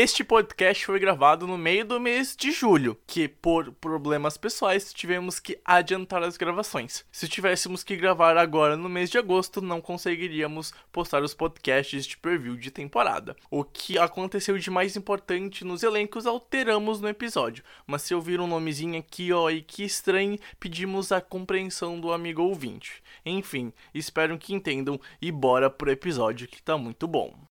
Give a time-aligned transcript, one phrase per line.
[0.00, 5.40] Este podcast foi gravado no meio do mês de julho, que por problemas pessoais tivemos
[5.40, 7.04] que adiantar as gravações.
[7.10, 12.16] Se tivéssemos que gravar agora no mês de agosto, não conseguiríamos postar os podcasts de
[12.16, 13.34] preview de temporada.
[13.50, 18.46] O que aconteceu de mais importante nos elencos alteramos no episódio, mas se ouvir um
[18.46, 23.02] nomezinho aqui ó e que estranho, pedimos a compreensão do amigo ouvinte.
[23.26, 27.47] Enfim, espero que entendam e bora pro episódio que tá muito bom.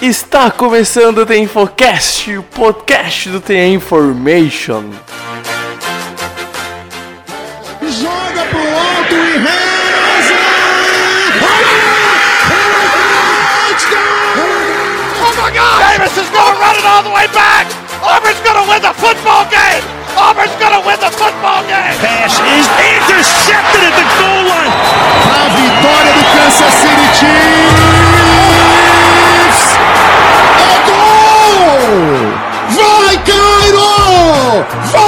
[0.00, 4.92] Está começando o The Infocast, o podcast do The Information.
[7.80, 10.34] Joga pro alto e reza!
[15.18, 15.78] Oh my God!
[15.80, 17.66] Davis is going to run it all the way back!
[18.02, 19.82] Auburn's going to win the football game!
[20.18, 21.96] Auburn's going to win the football game!
[22.04, 24.72] Pass is intercepted at the goal line.
[25.32, 27.75] A vitória do Kansas City Chiefs!
[34.68, 35.05] Yeah.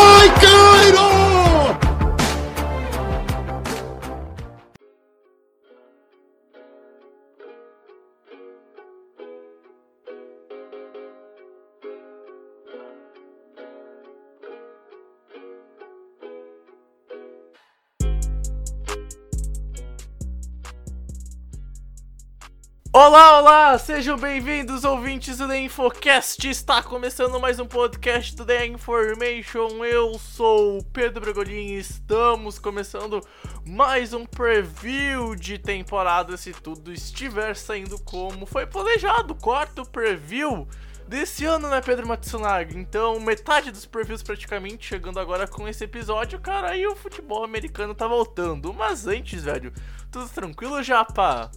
[23.01, 23.79] Olá, olá!
[23.79, 26.51] Sejam bem-vindos, ouvintes do The Infocast!
[26.51, 29.85] Está começando mais um podcast do The Information.
[29.85, 33.21] Eu sou o Pedro Bragolin e estamos começando
[33.65, 39.33] mais um preview de temporada, se tudo estiver saindo como foi planejado.
[39.37, 40.67] Quarto preview
[41.07, 42.77] desse ano, né, Pedro Matsunaga?
[42.77, 47.95] Então, metade dos previews praticamente chegando agora com esse episódio, cara, aí o futebol americano
[47.95, 48.75] tá voltando.
[48.75, 49.73] Mas antes, velho,
[50.11, 51.49] tudo tranquilo, Japa?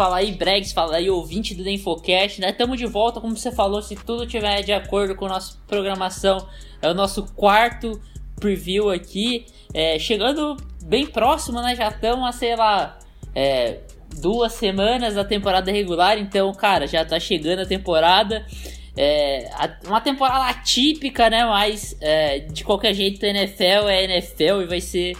[0.00, 2.52] Fala aí, Bregs, fala aí, ouvinte do Infocast, né?
[2.52, 6.48] Tamo de volta, como você falou, se tudo tiver de acordo com a nossa programação,
[6.80, 8.00] é o nosso quarto
[8.36, 9.44] preview aqui,
[9.74, 11.76] é, chegando bem próximo, né?
[11.76, 12.98] Já estamos a, sei lá,
[13.34, 13.80] é,
[14.18, 18.46] duas semanas da temporada regular, então, cara, já tá chegando a temporada.
[18.96, 19.50] É,
[19.86, 21.44] uma temporada atípica, né?
[21.44, 25.14] Mas é, de qualquer jeito, a NFL é NFL e vai ser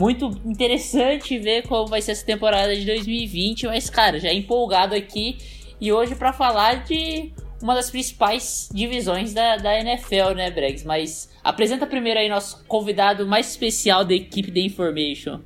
[0.00, 5.36] muito interessante ver como vai ser essa temporada de 2020, mas cara, já empolgado aqui
[5.78, 10.84] e hoje pra falar de uma das principais divisões da, da NFL, né, Bregs?
[10.84, 15.42] Mas apresenta primeiro aí nosso convidado mais especial da equipe da Information.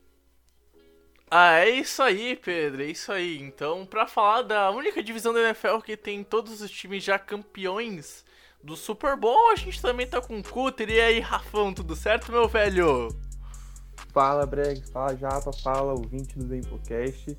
[1.29, 3.41] Ah, é isso aí, Pedro, é isso aí.
[3.41, 8.25] Então, pra falar da única divisão da NFL que tem todos os times já campeões
[8.63, 10.89] do Super Bowl, a gente também tá com o Cutter.
[10.89, 13.09] E aí, Rafão, tudo certo, meu velho?
[14.15, 17.37] Fala Bregs, fala Japa, fala ouvinte do Dempocast.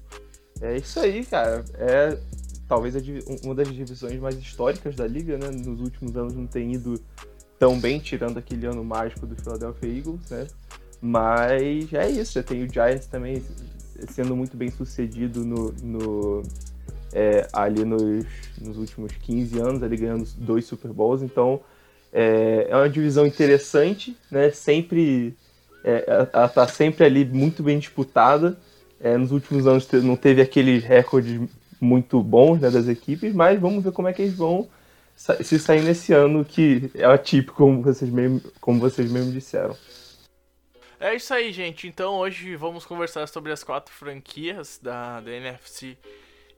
[0.61, 1.63] É isso aí, cara.
[1.75, 2.19] É
[2.67, 2.95] talvez
[3.43, 5.49] uma das divisões mais históricas da liga, né?
[5.51, 6.99] Nos últimos anos não tem ido
[7.57, 10.47] tão bem, tirando aquele ano mágico do Philadelphia Eagles, né?
[11.01, 13.41] Mas é isso, tem o Giants também
[14.09, 16.43] sendo muito bem sucedido no, no-
[17.13, 18.25] é, ali nos,
[18.59, 21.61] nos últimos 15 anos, ali ganhando dois Super Bowls, então
[22.11, 24.49] é, é uma divisão interessante, né?
[24.51, 25.37] Sempre
[25.85, 28.57] é, ela- tá sempre ali muito bem disputada.
[28.99, 31.39] É, nos últimos anos não teve aqueles recordes
[31.79, 34.67] muito bons né, das equipes, mas vamos ver como é que eles vão
[35.15, 39.77] se sair nesse ano que é atípico, como vocês mesmo, como vocês mesmo disseram.
[40.99, 41.87] É isso aí, gente.
[41.87, 45.97] Então, hoje vamos conversar sobre as quatro franquias da, da NFC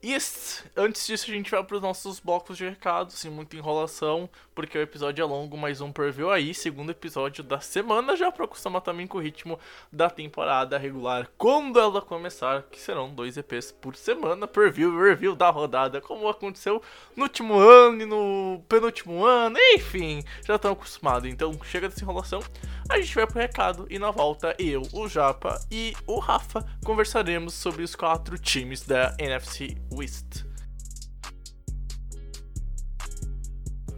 [0.04, 0.64] East.
[0.76, 4.78] Antes disso, a gente vai para os nossos blocos de recados, sem muita enrolação, porque
[4.78, 8.82] o episódio é longo, mais um preview aí, segundo episódio da semana, já para acostumar
[8.82, 9.60] também com o ritmo
[9.92, 15.36] da temporada regular, quando ela começar, que serão dois EPs por semana, preview e review
[15.36, 16.82] da rodada, como aconteceu
[17.16, 21.30] no último ano e no penúltimo ano, enfim, já estão acostumados.
[21.30, 22.42] Então, chega dessa enrolação,
[22.90, 27.54] a gente vai pro recado e na volta eu, o Japa e o Rafa conversaremos
[27.54, 30.46] sobre os quatro times da NFC West.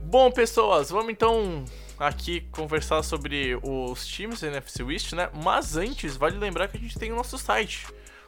[0.09, 1.63] Bom, pessoas, vamos então
[1.99, 5.29] aqui conversar sobre os times NFC West, né?
[5.43, 7.85] Mas antes, vale lembrar que a gente tem o nosso site,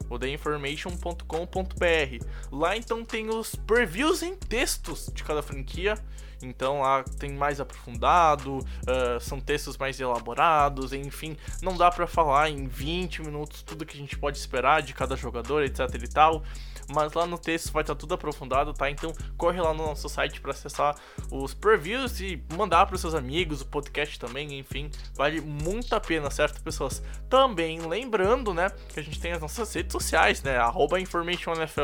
[0.10, 2.26] o theinformation.com.br.
[2.52, 5.98] Lá então tem os previews em textos de cada franquia
[6.44, 12.50] Então lá tem mais aprofundado, uh, são textos mais elaborados, enfim, não dá para falar
[12.50, 16.44] em 20 minutos tudo que a gente pode esperar de cada jogador, etc e tal
[16.94, 18.90] mas lá no texto vai estar tudo aprofundado, tá?
[18.90, 20.96] Então corre lá no nosso site para acessar
[21.32, 26.30] os previews e mandar para seus amigos, o podcast também, enfim, vale muito a pena,
[26.30, 27.02] certo, pessoas?
[27.30, 30.58] Também lembrando, né, que a gente tem as nossas redes sociais, né?
[30.58, 30.98] Arroba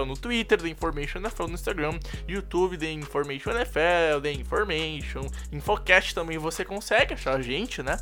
[0.05, 6.37] no Twitter, The Information NFL no Instagram, YouTube, The Information NFL, The Information, Infocast também
[6.37, 7.97] você consegue achar a gente, né?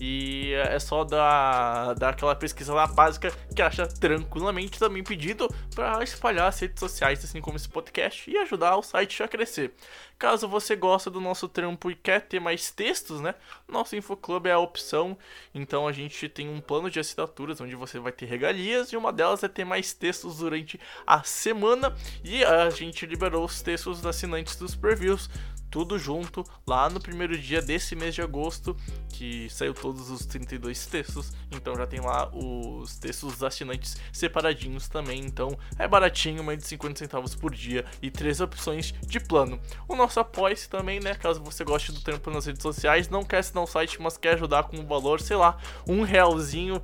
[0.00, 6.02] E é só dar, dar aquela pesquisa lá básica que acha tranquilamente também pedido para
[6.02, 9.72] espalhar as redes sociais, assim como esse podcast, e ajudar o site a crescer.
[10.22, 13.34] Caso você gosta do nosso trampo e quer ter mais textos, né?
[13.66, 15.18] Nosso Infoclub é a opção.
[15.52, 19.12] Então a gente tem um plano de assinaturas onde você vai ter regalias e uma
[19.12, 21.92] delas é ter mais textos durante a semana.
[22.22, 25.28] E a gente liberou os textos assinantes dos previews
[25.72, 28.76] tudo junto lá no primeiro dia desse mês de agosto,
[29.08, 31.32] que saiu todos os 32 textos.
[31.50, 35.20] Então já tem lá os textos dos assinantes separadinhos também.
[35.20, 39.58] Então é baratinho, mais de 50 centavos por dia e três opções de plano.
[39.88, 41.14] O nosso apoia-se também, né?
[41.14, 44.34] Caso você goste do tempo nas redes sociais, não quer assinar o site, mas quer
[44.34, 45.56] ajudar com um valor, sei lá,
[45.88, 46.82] um realzinho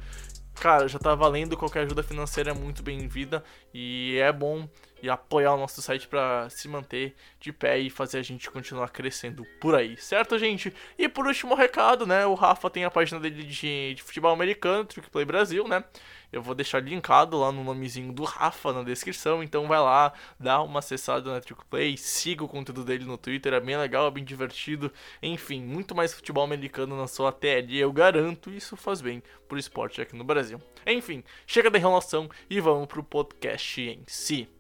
[0.58, 4.68] cara, já tá valendo, qualquer ajuda financeira é muito bem-vinda e é bom
[5.02, 8.88] e apoiar o nosso site para se manter de pé e fazer a gente continuar
[8.90, 10.72] crescendo por aí, certo, gente?
[10.98, 12.26] E por último recado, né?
[12.26, 15.84] O Rafa tem a página dele de, de futebol americano, Trick Play Brasil, né?
[16.30, 20.60] Eu vou deixar linkado lá no nomezinho do Rafa na descrição, então vai lá, dá
[20.62, 24.10] uma acessada na Trick Play, siga o conteúdo dele no Twitter, é bem legal, é
[24.10, 24.92] bem divertido.
[25.22, 30.02] Enfim, muito mais futebol americano na sua tele, eu garanto, isso faz bem pro esporte
[30.02, 30.60] aqui no Brasil.
[30.86, 34.57] Enfim, chega da enrolação e vamos pro podcast em si.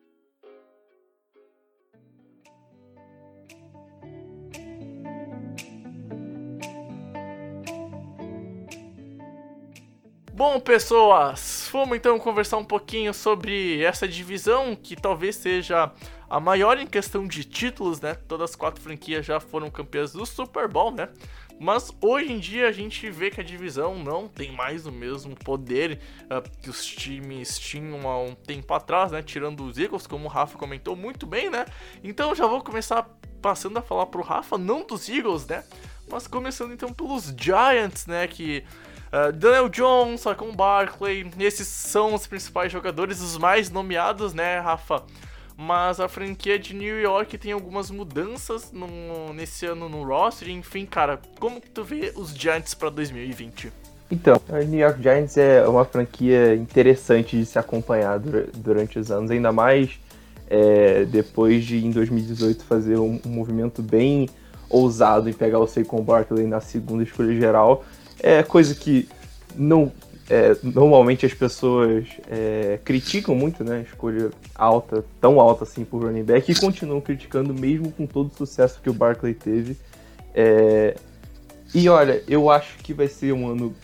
[10.38, 15.90] Bom, pessoas, vamos então conversar um pouquinho sobre essa divisão que talvez seja
[16.30, 18.14] a maior em questão de títulos, né?
[18.14, 21.08] Todas as quatro franquias já foram campeãs do Super Bowl, né?
[21.58, 25.34] Mas hoje em dia a gente vê que a divisão não tem mais o mesmo
[25.34, 29.20] poder uh, que os times tinham há um tempo atrás, né?
[29.20, 31.66] Tirando os Eagles, como o Rafa comentou muito bem, né?
[32.04, 33.10] Então já vou começar
[33.42, 35.64] passando a falar pro Rafa, não dos Eagles, né?
[36.08, 38.28] Mas começando então pelos Giants, né?
[38.28, 38.64] Que
[39.08, 45.02] Uh, Daniel Jones, Saquon Barkley, esses são os principais jogadores, os mais nomeados, né, Rafa?
[45.56, 50.48] Mas a franquia de New York tem algumas mudanças no, nesse ano no roster.
[50.50, 53.72] Enfim, cara, como que tu vê os Giants para 2020?
[54.10, 58.20] Então, a New York Giants é uma franquia interessante de se acompanhar
[58.54, 59.98] durante os anos, ainda mais
[60.48, 64.28] é, depois de em 2018 fazer um, um movimento bem
[64.70, 67.84] ousado em pegar o Saquon Barkley na segunda escolha geral
[68.20, 69.08] é coisa que
[69.54, 69.92] não
[70.30, 73.84] é, normalmente as pessoas é, criticam muito, né?
[73.88, 78.36] Escolha alta, tão alta assim por running back, e continuam criticando mesmo com todo o
[78.36, 79.76] sucesso que o Barkley teve.
[80.34, 80.94] É,
[81.74, 83.74] e olha, eu acho que vai ser um ano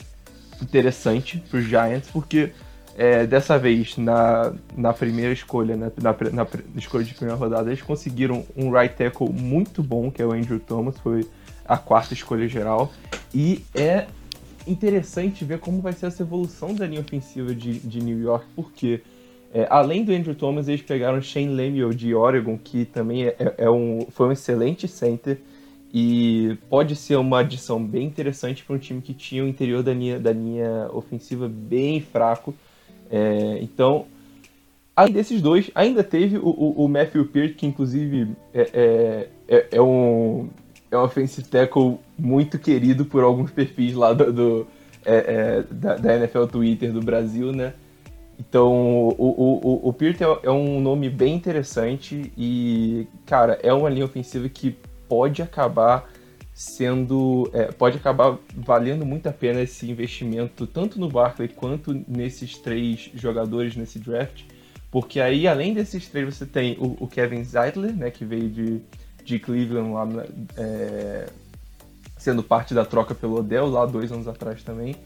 [0.60, 2.52] interessante para os Giants, porque
[2.96, 6.46] é, dessa vez, na, na primeira escolha, né, na, na, na,
[6.76, 10.60] escolha de primeira rodada, eles conseguiram um right tackle muito bom, que é o Andrew
[10.60, 11.26] Thomas, foi
[11.64, 12.92] a quarta escolha geral.
[13.34, 14.06] E é
[14.66, 19.02] interessante ver como vai ser essa evolução da linha ofensiva de, de New York, porque
[19.52, 23.54] é, além do Andrew Thomas, eles pegaram Shane Lemuel de Oregon, que também é, é,
[23.58, 25.38] é um, foi um excelente center
[25.92, 29.94] e pode ser uma adição bem interessante para um time que tinha o interior da
[29.94, 32.52] linha, da linha ofensiva bem fraco.
[33.08, 34.06] É, então,
[34.96, 39.68] além desses dois, ainda teve o, o, o Matthew Peart, que inclusive é, é, é,
[39.70, 40.48] é um
[40.94, 44.66] é um offensive tackle muito querido por alguns perfis lá do, do
[45.04, 47.74] é, é, da, da, NFL Twitter do Brasil, né?
[48.38, 53.88] Então, o, o, o, o é, é um nome bem interessante e, cara, é uma
[53.88, 54.76] linha ofensiva que
[55.08, 56.10] pode acabar
[56.52, 57.50] sendo.
[57.52, 63.10] É, pode acabar valendo muito a pena esse investimento, tanto no Barkley quanto nesses três
[63.14, 64.42] jogadores nesse draft.
[64.90, 68.80] Porque aí, além desses três, você tem o, o Kevin Zeidler, né, que veio de,
[69.24, 70.06] de Cleveland lá
[70.56, 71.26] é,
[72.18, 74.96] sendo parte da troca pelo Odell lá dois anos atrás também.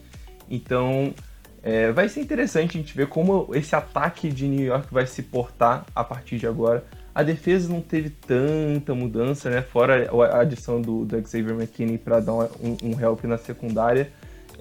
[0.49, 1.13] Então
[1.61, 5.21] é, vai ser interessante a gente ver como esse ataque de New York vai se
[5.23, 6.83] portar a partir de agora.
[7.13, 9.61] A defesa não teve tanta mudança, né?
[9.61, 12.47] Fora a adição do, do Xavier McKinney para dar um,
[12.83, 14.09] um, help na secundária.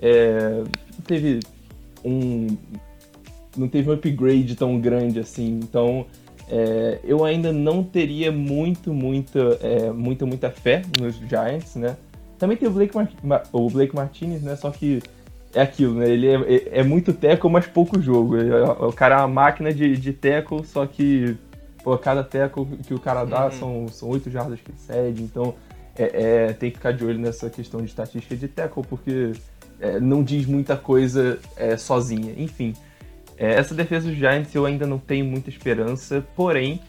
[0.03, 0.65] É,
[1.07, 1.41] teve
[2.05, 2.57] um.
[3.57, 5.61] Não teve um upgrade tão grande assim.
[5.63, 6.07] Então
[6.51, 11.97] É, eu ainda não teria muito, muita, é, muita, muita fé nos Giants, né?
[12.39, 14.57] Também tem o Blake, Mar o Blake Martinez, né?
[14.57, 15.03] Só que
[15.55, 16.09] é aquilo, né?
[16.09, 18.37] Ele é, é, é muito tackle, mas pouco jogo.
[18.37, 21.37] É, o cara é uma máquina de, de tackle, só que
[21.83, 23.53] pô, cada tackle que o cara dá uhum.
[23.53, 25.23] são, são 8 jardas que ele cede.
[25.23, 25.55] Então
[25.97, 29.33] é, é, tem que ficar de olho nessa questão de estatística de tackle, porque
[29.81, 32.33] é, não diz muita coisa é, sozinha.
[32.37, 32.75] Enfim,
[33.39, 36.81] é, essa defesa dos Giants eu ainda não tenho muita esperança, porém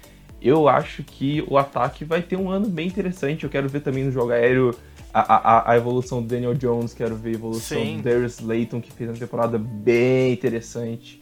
[0.42, 3.44] eu acho que o ataque vai ter um ano bem interessante.
[3.44, 4.76] Eu quero ver também no jogo aéreo
[5.14, 7.98] a, a, a evolução do Daniel Jones, quero ver a evolução Sim.
[7.98, 11.22] do Darius Layton, que fez uma temporada bem interessante.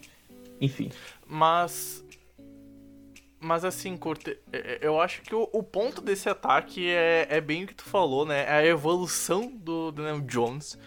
[0.60, 0.92] Enfim.
[1.28, 2.04] Mas.
[3.40, 7.40] Mas assim, Curte, é, é, eu acho que o, o, ponto desse ataque é, é
[7.40, 8.44] bem o que tu falou, né?
[8.44, 10.78] É a evolução do Daniel Jones.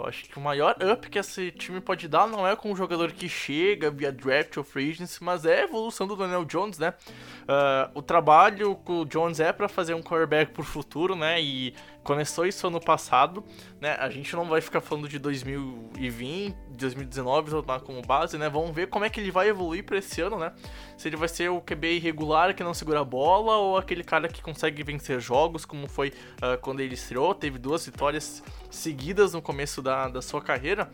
[0.00, 2.76] Eu acho que o maior up que esse time pode dar não é com um
[2.76, 6.78] jogador que chega via draft ou free agency, mas é a evolução do Daniel Jones,
[6.78, 6.94] né?
[7.42, 11.40] Uh, o trabalho que o Jones é para fazer um quarterback por futuro, né?
[11.40, 13.44] E começou isso ano passado,
[13.80, 13.96] né?
[13.98, 18.48] A gente não vai ficar falando de 2020, 2019 tomar como base, né?
[18.48, 20.52] Vamos ver como é que ele vai evoluir para esse ano, né?
[20.96, 24.28] Se ele vai ser o QB irregular que não segura a bola ou aquele cara
[24.28, 29.42] que consegue vencer jogos, como foi uh, quando ele estreou, teve duas vitórias seguidas no
[29.42, 30.90] começo da, da sua carreira.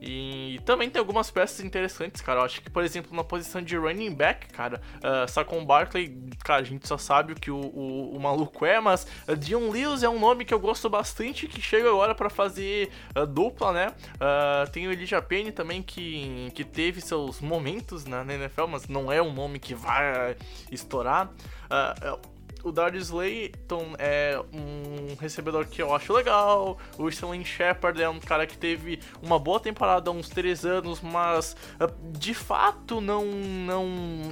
[0.00, 2.40] E também tem algumas peças interessantes, cara.
[2.40, 6.60] Eu acho que, por exemplo, na posição de running back, cara, uh, Saquon Barkley, cara,
[6.60, 10.02] a gente só sabe o que o, o, o maluco é, mas uh, Dion Lewis
[10.02, 13.94] é um nome que eu gosto bastante, que chega agora para fazer uh, dupla, né?
[14.14, 18.88] Uh, tem o Elijah Penny também, que, que teve seus momentos na, na NFL, mas
[18.88, 20.36] não é um nome que vai
[20.70, 21.28] estourar.
[21.66, 22.35] Uh,
[22.66, 26.76] o Darius Layton é um recebedor que eu acho legal.
[26.98, 31.00] O Sterling Shepard é um cara que teve uma boa temporada há uns 3 anos,
[31.00, 33.86] mas ah, de fato não, não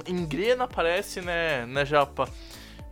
[0.05, 2.27] engrena, parece, né, né, Japa?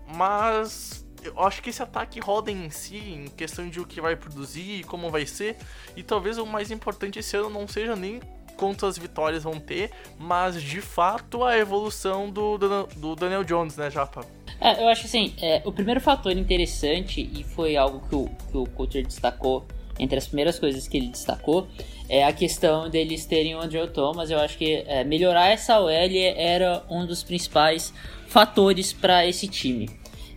[0.08, 4.16] Mas eu acho que esse ataque roda em si, em questão de o que vai
[4.16, 5.58] produzir como vai ser.
[5.94, 8.22] E talvez o mais importante esse ano não seja nem
[8.58, 14.26] quantas vitórias vão ter, mas de fato a evolução do, do, Daniel Jones, né, Japa?
[14.60, 18.58] É, eu acho assim, é, o primeiro fator interessante, e foi algo que o, que
[18.58, 19.66] o Coulter destacou,
[20.00, 21.68] entre as primeiras coisas que ele destacou,
[22.10, 24.30] é a questão deles terem o Andrew Thomas.
[24.30, 27.94] Eu acho que é, melhorar essa OL era um dos principais
[28.28, 29.90] fatores para esse time.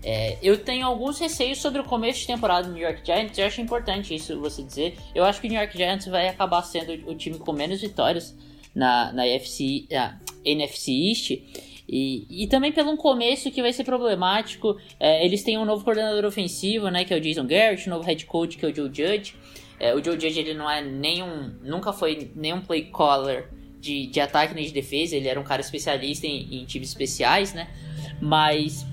[0.08, 3.36] É, eu tenho alguns receios sobre o começo de temporada do New York Giants.
[3.36, 4.96] Eu acho importante isso você dizer.
[5.12, 8.32] Eu acho que o New York Giants vai acabar sendo o time com menos vitórias
[8.72, 11.30] na, na, FC, na NFC East.
[11.88, 14.76] E, e também pelo um começo que vai ser problemático.
[15.00, 18.04] É, eles têm um novo coordenador ofensivo, né, que é o Jason Garrett, um novo
[18.04, 19.34] head coach, que é o Joe Judge.
[19.80, 21.52] É, o Joe Judge ele não é nenhum.
[21.64, 23.48] nunca foi nenhum play caller
[23.80, 27.52] de, de ataque nem de defesa, ele era um cara especialista em, em times especiais,
[27.52, 27.68] né?
[28.20, 28.86] Mas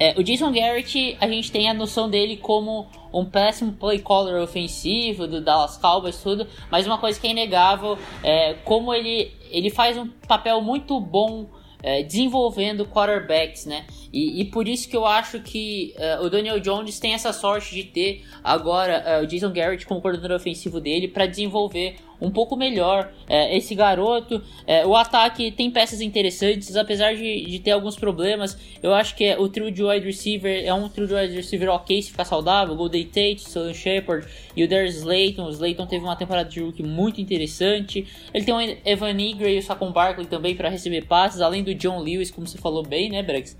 [0.00, 4.42] é, o Jason Garrett, a gente tem a noção dele como um péssimo play caller
[4.42, 9.68] ofensivo do Dallas Cowboys, tudo, mas uma coisa que é inegável é como ele, ele
[9.68, 11.50] faz um papel muito bom
[11.82, 13.84] é, desenvolvendo quarterbacks, né?
[14.12, 17.74] E, e, por isso que eu acho que uh, o Daniel Jones tem essa sorte
[17.74, 22.56] de ter agora uh, o Jason Garrett como coordenador ofensivo dele para desenvolver um pouco
[22.56, 24.42] melhor é, esse garoto.
[24.66, 28.56] É, o ataque tem peças interessantes, apesar de, de ter alguns problemas.
[28.82, 31.70] Eu acho que é, o trio de wide receiver é um trio de wide receiver
[31.70, 32.74] ok se ficar saudável.
[32.74, 35.44] Golden Tate, Sullivan Shepard e o Darius Slayton.
[35.46, 38.06] O Slayton teve uma temporada de rookie muito interessante.
[38.32, 41.74] Ele tem o Evan Ingram e o Saquon Barkley também para receber passes, além do
[41.74, 43.56] John Lewis, como você falou bem, né, Brex?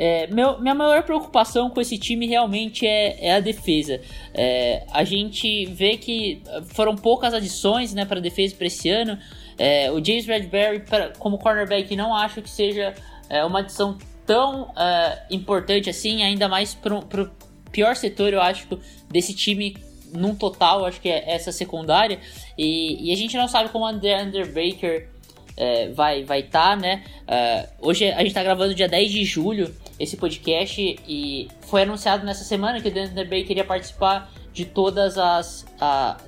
[0.00, 4.00] É, meu, minha maior preocupação com esse time realmente é, é a defesa.
[4.32, 9.18] É, a gente vê que foram poucas adições né, para a defesa para esse ano.
[9.58, 12.94] É, o James Bradbury, pra, como cornerback, não acho que seja
[13.28, 17.30] é, uma adição tão é, importante assim, ainda mais para o
[17.72, 18.68] pior setor, eu acho,
[19.10, 19.76] desse time
[20.12, 22.20] num total, acho que é essa secundária.
[22.56, 25.08] E, e a gente não sabe como o Andrew Baker
[25.56, 27.02] é, vai estar, tá, né?
[27.26, 32.24] Uh, hoje a gente está gravando dia 10 de julho esse podcast e foi anunciado
[32.24, 35.66] nessa semana que o Dan Bay queria participar de todas as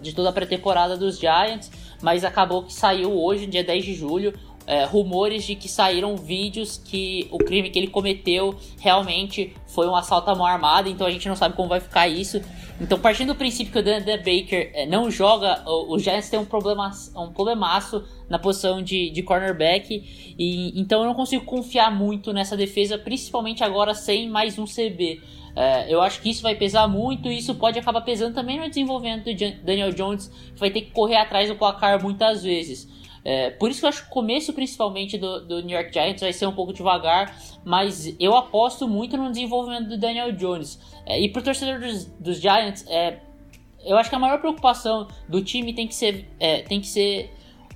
[0.01, 1.71] de toda a pré-temporada dos Giants,
[2.03, 4.35] mas acabou que saiu hoje, dia 10 de julho,
[4.67, 9.97] é, rumores de que saíram vídeos que o crime que ele cometeu realmente foi um
[9.97, 12.41] assalto à mão armada, então a gente não sabe como vai ficar isso.
[12.81, 16.47] Então, partindo do princípio que o Dan Baker é, não joga, os Giants têm um,
[16.47, 22.33] problema, um problemaço na posição de, de cornerback, e então eu não consigo confiar muito
[22.33, 25.21] nessa defesa, principalmente agora sem mais um CB.
[25.55, 28.69] É, eu acho que isso vai pesar muito e isso pode acabar pesando também no
[28.69, 32.89] desenvolvimento do Daniel Jones, que vai ter que correr atrás do placar muitas vezes.
[33.25, 36.21] É, por isso que eu acho que o começo, principalmente, do, do New York Giants
[36.21, 40.81] vai ser um pouco devagar, mas eu aposto muito no desenvolvimento do Daniel Jones.
[41.05, 43.19] É, e pro torcedor dos, dos Giants, é,
[43.85, 47.31] eu acho que a maior preocupação do time tem que ser, é, tem que ser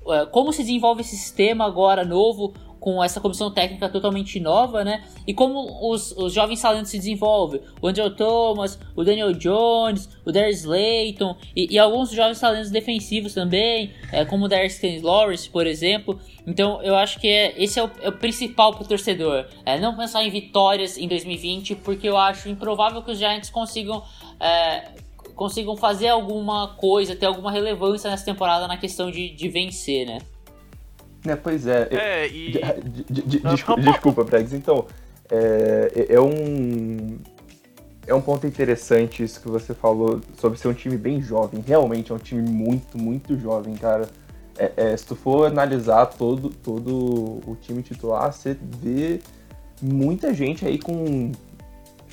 [0.09, 5.03] é, como se desenvolve esse sistema agora novo, com essa comissão técnica totalmente nova, né?
[5.27, 7.63] E como os, os jovens talentos se desenvolvem.
[7.81, 13.33] O Andrew Thomas, o Daniel Jones, o Darius Layton e, e alguns jovens talentos defensivos
[13.33, 16.21] também, é, como o Darius Lawrence, por exemplo.
[16.47, 19.47] Então eu acho que é, esse é o, é o principal para o torcedor.
[19.65, 24.03] É, não pensar em vitórias em 2020, porque eu acho improvável que os Giants consigam
[24.39, 24.91] é,
[25.35, 30.19] consigam fazer alguma coisa, ter alguma relevância nessa temporada na questão de, de vencer, né?
[31.27, 31.89] É, pois é.
[31.91, 32.53] É, e.
[32.85, 34.53] De, de, desculpa, desculpa, Bregs.
[34.53, 34.87] Então,
[35.31, 37.19] é, é um.
[38.07, 41.65] É um ponto interessante isso que você falou sobre ser um time bem jovem.
[41.67, 44.07] Realmente é um time muito, muito jovem, cara.
[44.59, 49.21] É, é, se tu for analisar todo, todo o time titular, você vê
[49.81, 51.33] muita gente aí com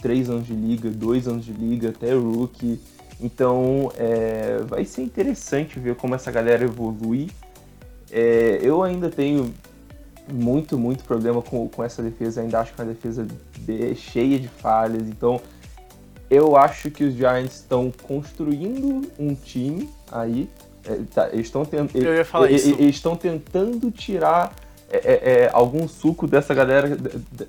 [0.01, 2.79] três anos de liga, dois anos de liga, até rookie.
[3.19, 7.29] Então é, vai ser interessante ver como essa galera evolui.
[8.11, 9.53] É, eu ainda tenho
[10.31, 12.41] muito, muito problema com, com essa defesa.
[12.41, 13.27] Ainda acho que é uma defesa
[13.95, 15.07] cheia de falhas.
[15.07, 15.41] Então
[16.29, 20.49] eu acho que os Giants estão construindo um time aí.
[20.85, 21.93] É, tá, eles estão tent...
[21.93, 24.55] eles, eles estão tentando tirar
[24.89, 26.97] é, é, é, algum suco dessa galera,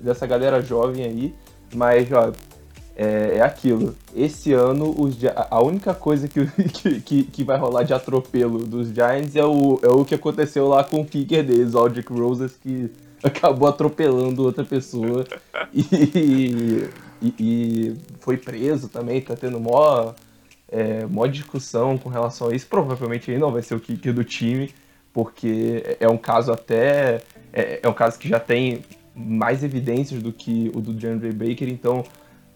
[0.01, 1.35] dessa galera jovem aí.
[1.73, 2.31] Mas, ó,
[2.95, 3.95] é, é, aquilo.
[4.15, 5.17] Esse ano, os,
[5.49, 9.87] a única coisa que, que, que, vai rolar de atropelo dos Giants é o, é
[9.87, 12.91] o que aconteceu lá com o kicker deles, o Aldrich Roses, que
[13.23, 15.25] acabou atropelando outra pessoa
[15.73, 16.87] e,
[17.21, 20.13] e, e foi preso também, tá tendo mó,
[20.69, 22.67] é, mó discussão com relação a isso.
[22.67, 24.69] Provavelmente ele não vai ser o kicker do time,
[25.11, 27.21] porque é um caso até.
[27.51, 28.83] É, é um caso que já tem
[29.15, 32.03] mais evidências do que o do DeAndre Baker, então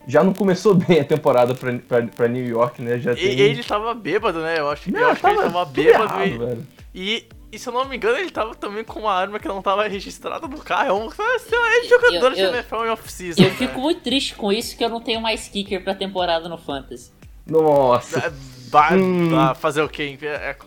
[0.07, 2.97] já não começou bem a temporada pra, pra, pra New York, né?
[2.97, 3.39] Já tem...
[3.39, 4.59] Ele tava bêbado, né?
[4.59, 6.23] Eu acho, não, eu acho que ele tava bêbado.
[6.23, 9.37] Errado, e, e, e, se eu não me engano, ele tava também com uma arma
[9.37, 10.89] que não tava registrada no carro.
[10.89, 13.41] É um, é jogador eu, de NFL em off-season.
[13.43, 13.55] Eu né?
[13.55, 17.11] fico muito triste com isso que eu não tenho mais kicker pra temporada no Fantasy.
[17.45, 18.33] Nossa.
[18.97, 19.55] Hum.
[19.55, 20.17] fazer o quê?
[20.21, 20.57] É, é,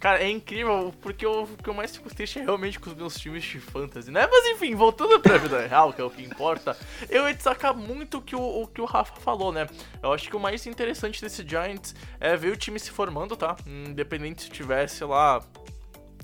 [0.00, 3.18] Cara, é incrível, porque o que eu mais fico triste é realmente com os meus
[3.18, 4.26] times de fantasy, né?
[4.30, 6.76] Mas enfim, voltando pra vida real, que é o que importa,
[7.08, 9.68] eu ia destacar muito o que o, o que o Rafa falou, né?
[10.02, 13.56] Eu acho que o mais interessante desse Giants é ver o time se formando, tá?
[13.66, 15.42] Independente se tivesse lá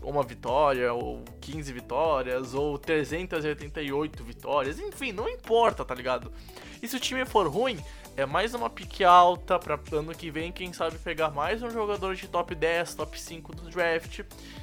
[0.02, 6.32] uma vitória, ou 15 vitórias, ou 388 vitórias, enfim, não importa, tá ligado?
[6.82, 7.78] E se o time for ruim,
[8.16, 12.14] é mais uma pique alta para ano que vem, quem sabe pegar mais um jogador
[12.14, 14.20] de top 10, top 5 do draft.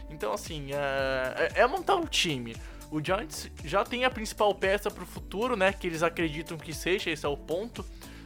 [0.09, 2.55] Então, assim, é, é, é montar um time.
[2.89, 5.71] O Giants já tem a principal peça para o futuro, né?
[5.71, 7.81] Que eles acreditam que seja, esse é o ponto.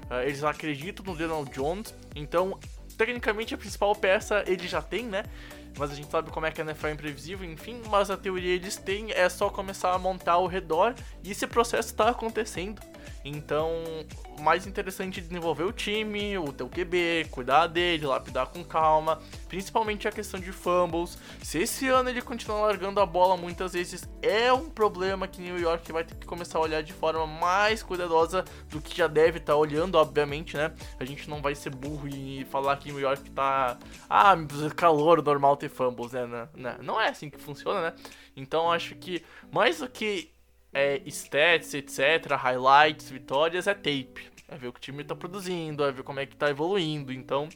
[0.09, 2.57] Uh, eles acreditam no Donald Jones, então,
[2.97, 5.25] tecnicamente, a principal peça ele já tem, né?
[5.77, 7.81] Mas a gente sabe como é que a NFL é imprevisível, enfim.
[7.89, 11.89] Mas a teoria eles têm é só começar a montar ao redor e esse processo
[11.89, 12.81] está acontecendo.
[13.27, 13.71] Então,
[14.39, 20.07] mais interessante é desenvolver o time, o teu QB, cuidar dele, lapidar com calma, principalmente
[20.07, 21.17] a questão de fumbles.
[21.43, 25.59] Se esse ano ele continuar largando a bola muitas vezes, é um problema que New
[25.59, 29.39] York vai ter que começar a olhar de forma mais cuidadosa do que já deve
[29.39, 30.73] estar tá olhando, obviamente, né?
[30.97, 33.77] A gente não vai ser burro e falar que New York tá.
[34.09, 34.35] Ah,
[34.75, 36.47] calor normal ter fumbles, né?
[36.81, 37.93] Não é assim que funciona, né?
[38.35, 40.31] Então acho que mais do que
[40.77, 44.29] é, stats, etc., highlights, vitórias, é tape.
[44.47, 47.11] É ver o que o time tá produzindo, é ver como é que tá evoluindo.
[47.11, 47.49] Então,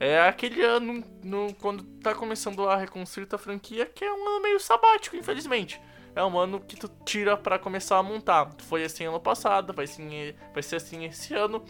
[0.00, 4.42] é aquele ano no, quando tá começando a reconstruir a franquia, que é um ano
[4.42, 5.80] meio sabático, infelizmente.
[6.14, 8.50] É um ano que tu tira para começar a montar.
[8.64, 11.64] Foi assim ano passado, vai, assim, vai ser assim esse ano.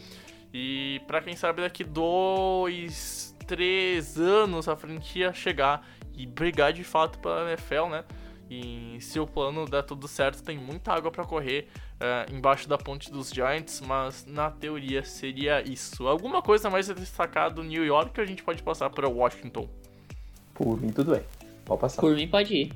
[0.53, 7.19] E para quem sabe daqui dois, três anos a franquia chegar e brigar de fato
[7.19, 8.05] pela NFL, né?
[8.49, 12.79] E se o plano der tudo certo, tem muita água para correr uh, embaixo da
[12.79, 16.07] ponte dos Giants, mas na teoria seria isso.
[16.07, 19.69] Alguma coisa mais a destacar do New York a gente pode passar para Washington?
[20.55, 21.23] Por mim, tudo bem.
[21.65, 22.01] Pode passar.
[22.01, 22.73] Por mim, pode ir.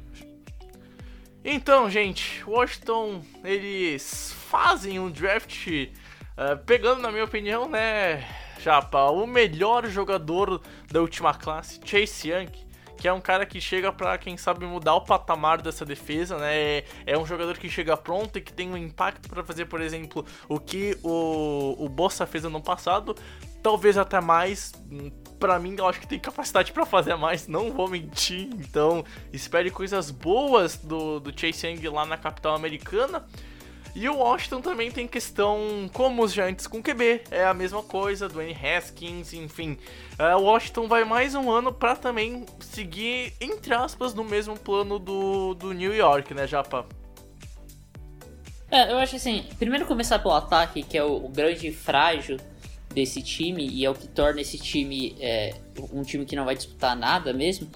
[1.45, 8.27] Então, gente, Washington, eles fazem um draft uh, pegando, na minha opinião, né,
[8.61, 12.70] Japa, o melhor jogador da última classe, Chase Young
[13.01, 16.83] que é um cara que chega para quem sabe mudar o patamar dessa defesa, né?
[17.07, 20.25] É um jogador que chega pronto e que tem um impacto para fazer, por exemplo,
[20.47, 23.17] o que o, o Bossa fez ano passado.
[23.63, 24.73] talvez até mais.
[25.39, 28.51] Pra mim, eu acho que tem capacidade para fazer mais, não vou mentir.
[28.59, 33.25] Então, espere coisas boas do, do Chase Young lá na capital americana.
[33.95, 38.29] E o Washington também tem questão como os Giants com QB, é a mesma coisa,
[38.29, 38.55] do N.
[38.55, 39.77] Haskins, enfim.
[40.19, 44.99] É, o Washington vai mais um ano para também seguir, entre aspas, no mesmo plano
[44.99, 46.87] do, do New York, né, Japa?
[48.71, 52.37] É, eu acho assim, primeiro começar pelo ataque, que é o, o grande frágil
[52.95, 55.55] desse time, e é o que torna esse time é,
[55.93, 57.69] um time que não vai disputar nada mesmo.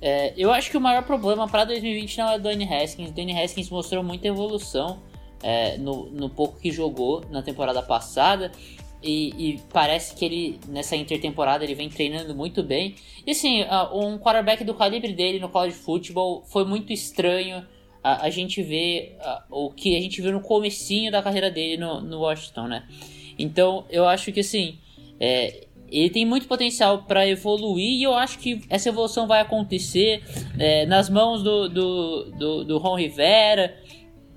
[0.00, 3.10] É, eu acho que o maior problema para 2020 não é o Danny Haskins.
[3.10, 5.02] O Danny Haskins mostrou muita evolução
[5.44, 8.50] é, no, no pouco que jogou na temporada passada.
[9.02, 12.94] E, e, parece que ele, nessa intertemporada, ele vem treinando muito bem.
[13.26, 17.62] E assim, um quarterback do calibre dele no college football foi muito estranho
[18.04, 19.12] a, a gente vê
[19.50, 22.86] o que a gente viu no comecinho da carreira dele no, no Washington, né?
[23.38, 24.78] Então, eu acho que assim,
[25.18, 30.22] é, ele tem muito potencial para evoluir e eu acho que essa evolução vai acontecer
[30.58, 33.74] é, nas mãos do, do, do, do Ron Rivera,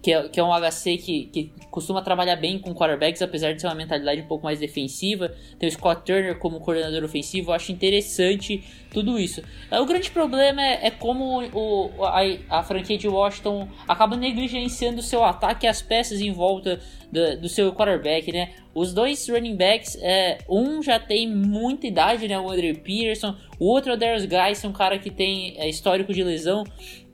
[0.01, 3.61] que é, que é um HC que, que costuma trabalhar bem com quarterbacks, apesar de
[3.61, 5.33] ser uma mentalidade um pouco mais defensiva.
[5.59, 9.41] Tem o Scott Turner como coordenador ofensivo, eu acho interessante tudo isso.
[9.71, 15.03] O grande problema é, é como o, a, a, franquia de Washington acaba negligenciando o
[15.03, 16.79] seu ataque e as peças em volta
[17.11, 18.51] do, do, seu quarterback, né?
[18.73, 22.39] Os dois running backs, é, um já tem muita idade, né?
[22.39, 26.13] O Andrew Peterson, o outro é o Darius Guys, um cara que tem é, histórico
[26.13, 26.63] de lesão.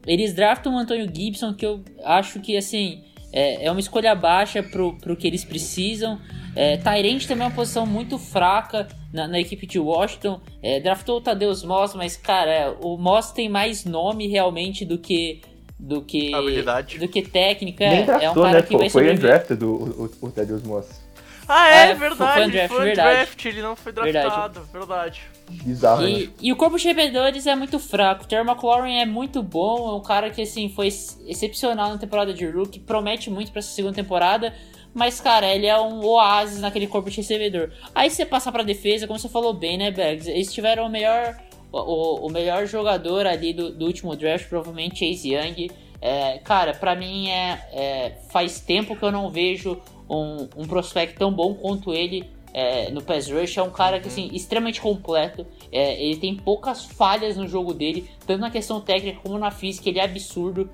[0.05, 4.61] Eles draftam o Antônio Gibson, que eu acho que, assim, é, é uma escolha baixa
[4.61, 6.19] pro, pro que eles precisam.
[6.55, 10.39] É, Tyrant também é uma posição muito fraca na, na equipe de Washington.
[10.61, 15.41] É, draftou o Tadeus Moss, mas, cara, o Moss tem mais nome realmente do que
[15.79, 17.85] do que habilidade, do que técnica.
[17.85, 18.61] Nem draftou, é um cara né?
[18.61, 21.02] que Pô, vai foi undrafted o, o, o Tadeus Moss.
[21.47, 22.33] Ah, é, É, verdade.
[22.33, 23.15] foi um draft, foi um verdade.
[23.17, 25.21] draft, ele não foi draftado, verdade.
[25.49, 26.09] Bizarro, né?
[26.09, 28.23] E, e o corpo de recebedores é muito fraco.
[28.23, 31.97] O Terry McLaurin é muito bom, é um cara que assim foi ex- excepcional na
[31.97, 34.53] temporada de rookie, promete muito pra essa segunda temporada.
[34.93, 37.71] Mas, cara, ele é um oásis naquele corpo de recebedor.
[37.95, 40.27] Aí você passa pra defesa, como você falou bem, né, Bags?
[40.27, 41.35] Eles tiveram o melhor,
[41.71, 45.69] o, o melhor jogador ali do, do último draft, provavelmente Chase Young.
[45.99, 51.17] É, cara, pra mim é, é- faz tempo que eu não vejo um, um prospect
[51.17, 53.57] tão bom quanto ele é, no pass rush.
[53.57, 55.45] É um cara que assim extremamente completo.
[55.71, 59.89] É, ele tem poucas falhas no jogo dele, tanto na questão técnica como na física.
[59.89, 60.69] Ele é absurdo.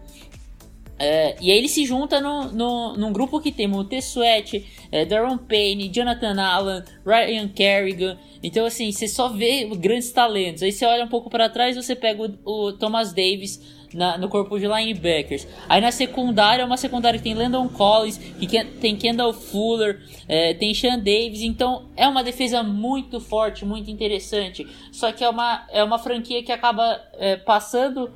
[1.02, 5.06] É, e aí ele se junta no, no, num grupo que tem Monte Sweat, é,
[5.06, 8.18] Darren Payne, Jonathan Allen, Ryan Kerrigan.
[8.44, 10.62] Então, assim, você só vê grandes talentos.
[10.62, 14.30] Aí você olha um pouco para trás você pega o, o Thomas Davis na- no
[14.30, 15.47] corpo de linebackers.
[15.67, 20.54] Aí na secundária, é uma secundária que tem Landon Collins, que tem Kendall Fuller, é,
[20.54, 21.41] tem Sean Davis.
[21.41, 24.67] Então, é uma defesa muito forte, muito interessante.
[24.91, 28.12] Só que é uma, é uma franquia que acaba é, passando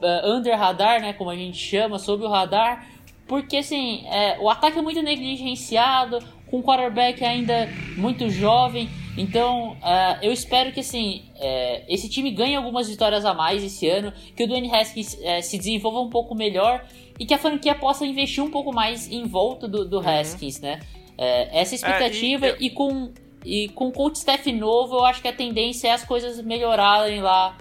[0.00, 2.86] uh, under radar, né, como a gente chama, sob o radar,
[3.26, 6.18] porque assim, é, o ataque é muito negligenciado,
[6.50, 12.30] com o quarterback ainda muito jovem, então uh, eu espero que assim, é, esse time
[12.30, 16.10] ganhe algumas vitórias a mais esse ano, que o Dwayne Haskins é, se desenvolva um
[16.10, 16.84] pouco melhor
[17.18, 20.80] e que a franquia possa investir um pouco mais em volta do, do Haskins, né?
[21.18, 23.10] É, essa expectativa e- e, com
[23.44, 27.20] e com o coach staff novo, eu acho que a tendência é as coisas melhorarem
[27.22, 27.56] lá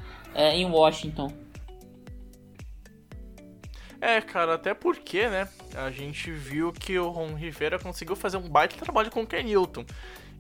[0.54, 1.32] em Washington.
[4.00, 5.48] É, cara, até porque, né?
[5.76, 9.44] A gente viu que o Ron Rivera conseguiu fazer um baita trabalho com o Ken
[9.44, 9.86] Newton.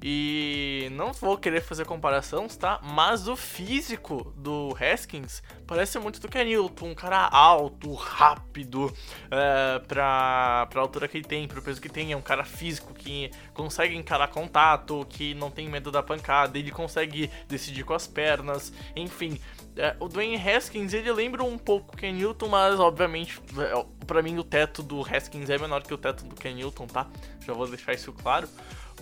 [0.03, 2.79] E não vou querer fazer comparações, tá?
[2.83, 8.93] Mas o físico do Haskins parece muito do Ken Newton, um cara alto, rápido,
[9.31, 12.11] é, pra, pra altura que ele tem, pro peso que tem.
[12.11, 16.71] É um cara físico que consegue encarar contato, que não tem medo da pancada, ele
[16.71, 19.39] consegue decidir com as pernas, enfim.
[19.77, 24.21] É, o Dwayne Haskins, ele lembra um pouco o Ken Newton, mas obviamente, é, pra
[24.21, 27.07] mim o teto do Haskins é menor que o teto do Ken Newton, tá?
[27.45, 28.47] Já vou deixar isso claro.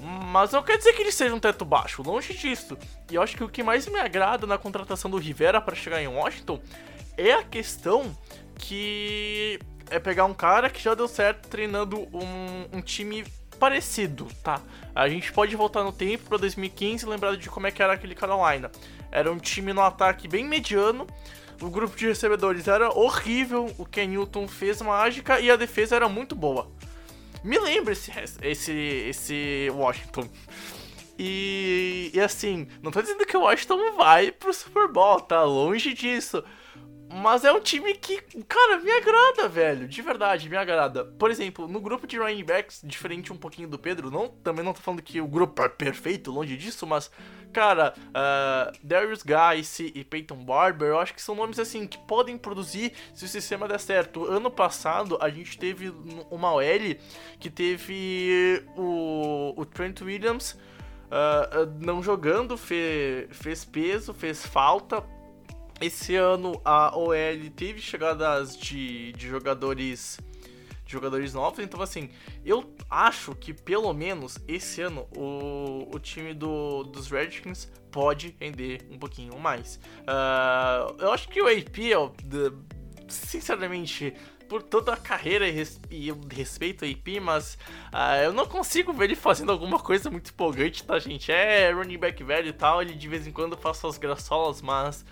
[0.01, 2.77] Mas não quer dizer que ele seja um teto baixo, longe disso.
[3.11, 6.01] E eu acho que o que mais me agrada na contratação do Rivera para chegar
[6.01, 6.59] em Washington
[7.15, 8.17] é a questão
[8.55, 9.59] que
[9.91, 13.23] é pegar um cara que já deu certo treinando um, um time
[13.59, 14.59] parecido, tá?
[14.95, 17.93] A gente pode voltar no tempo para 2015 e lembrar de como é que era
[17.93, 18.71] aquele Carolina.
[19.13, 21.05] Era um time no ataque bem mediano,
[21.61, 26.09] o grupo de recebedores era horrível, o Ken Newton fez mágica e a defesa era
[26.09, 26.67] muito boa.
[27.43, 30.27] Me lembra esse, esse, esse Washington.
[31.19, 35.93] E, e assim, não tô dizendo que o Washington vai pro Super Bowl, tá longe
[35.93, 36.43] disso.
[37.13, 39.87] Mas é um time que, cara, me agrada, velho.
[39.87, 41.05] De verdade, me agrada.
[41.05, 44.73] Por exemplo, no grupo de running backs, diferente um pouquinho do Pedro, não, também não
[44.73, 47.11] tô falando que o grupo é perfeito, longe disso, mas,
[47.53, 52.35] cara, uh, Darius Guice e Peyton Barber, eu acho que são nomes assim que podem
[52.35, 54.25] produzir se o sistema der certo.
[54.25, 55.93] Ano passado, a gente teve
[56.31, 56.95] uma OL
[57.39, 60.57] que teve o, o Trent Williams.
[61.13, 65.03] Uh, não jogando, fe, fez peso, fez falta,
[65.83, 70.17] esse ano a OL teve chegadas de, de jogadores
[70.85, 72.09] de jogadores novos, então assim,
[72.43, 78.85] eu acho que pelo menos esse ano o, o time do, dos Redskins pode render
[78.91, 79.79] um pouquinho mais.
[80.01, 82.13] Uh, eu acho que o AP,
[83.07, 84.13] sinceramente,
[84.49, 85.79] por toda a carreira e, res,
[86.29, 87.57] respeito ao AP, mas
[87.93, 91.31] uh, eu não consigo ver ele fazendo alguma coisa muito empolgante, tá, gente?
[91.31, 95.05] É running back velho e tal, ele de vez em quando faz suas graçolas, mas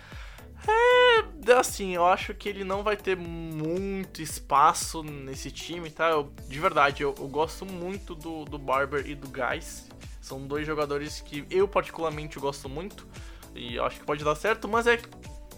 [0.68, 6.10] é, assim, eu acho que ele não vai ter muito espaço nesse time, tá?
[6.10, 9.88] Eu, de verdade, eu, eu, gosto muito do, do Barber e do Guys.
[10.20, 13.06] São dois jogadores que eu particularmente gosto muito
[13.54, 14.98] e acho que pode dar certo, mas é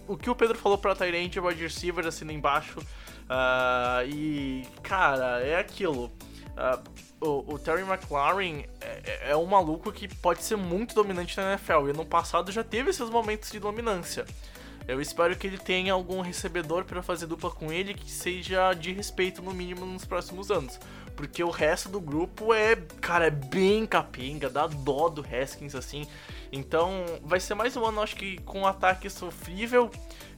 [0.07, 2.79] o que o Pedro falou pra Tyrant, wide receiver, assim, embaixo.
[2.79, 6.11] Uh, e, cara, é aquilo.
[6.55, 11.35] Uh, o, o, Terry McLaurin é, é, é um maluco que pode ser muito dominante
[11.37, 11.89] na NFL.
[11.89, 14.25] E no passado já teve esses momentos de dominância.
[14.87, 18.91] Eu espero que ele tenha algum recebedor para fazer dupla com ele que seja de
[18.91, 20.79] respeito no mínimo nos próximos anos.
[21.15, 26.05] Porque o resto do grupo é, cara, é bem capenga, dá dó do Haskins assim.
[26.51, 29.91] Então vai ser mais um ano, acho que com um ataque sofrível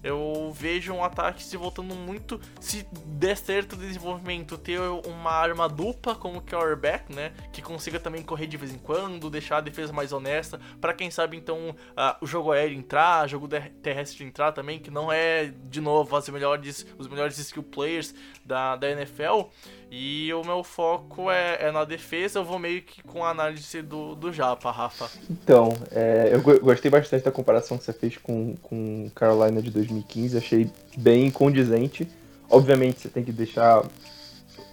[0.03, 2.39] eu vejo um ataque se voltando muito.
[2.59, 7.33] Se der certo o desenvolvimento, ter uma arma dupla como quarterback, né?
[7.51, 10.59] Que consiga também correr de vez em quando, deixar a defesa mais honesta.
[10.79, 13.47] para quem sabe, então, uh, o jogo aéreo entrar, jogo
[13.81, 18.13] terrestre entrar também, que não é, de novo, as melhores, os melhores skill players
[18.45, 19.49] da, da NFL.
[19.89, 23.81] E o meu foco é, é, na defesa, eu vou meio que com a análise
[23.81, 25.09] do, do Japa, Rafa.
[25.29, 30.37] Então, é, eu gostei bastante da comparação que você fez com, com Carolina de 2015,
[30.37, 32.05] achei bem condizente.
[32.49, 33.85] Obviamente você tem que deixar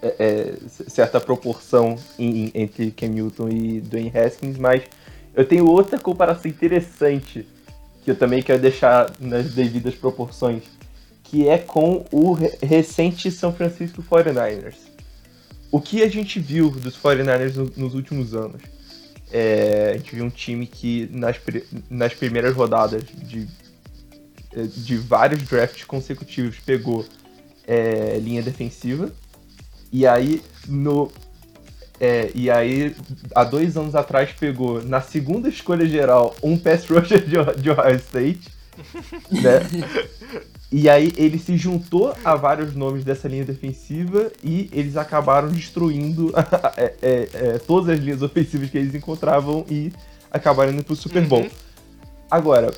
[0.01, 4.83] é, é certa proporção em, entre Cam Newton e Dwayne Haskins, mas
[5.33, 7.47] eu tenho outra comparação interessante
[8.03, 10.63] que eu também quero deixar nas devidas proporções,
[11.23, 14.94] que é com o recente São Francisco 49ers
[15.75, 18.61] o que a gente viu dos 49ers no, nos últimos anos?
[19.29, 21.35] É, a gente viu um time que nas,
[21.89, 23.45] nas primeiras rodadas de,
[24.67, 27.05] de vários drafts consecutivos pegou
[27.67, 29.11] é, linha defensiva
[29.91, 31.11] e aí no
[31.99, 32.95] é, e aí
[33.33, 37.97] há dois anos atrás pegou na segunda escolha geral um pass rusher de, de Ohio
[37.97, 38.49] State
[39.29, 39.59] né?
[40.71, 46.33] E aí ele se juntou a vários nomes dessa linha defensiva e eles acabaram destruindo
[46.75, 49.91] é, é, é, todas as linhas ofensivas que eles encontravam e
[50.31, 51.43] acabaram indo pro Super Bowl.
[51.43, 51.49] Uhum.
[52.29, 52.73] Agora,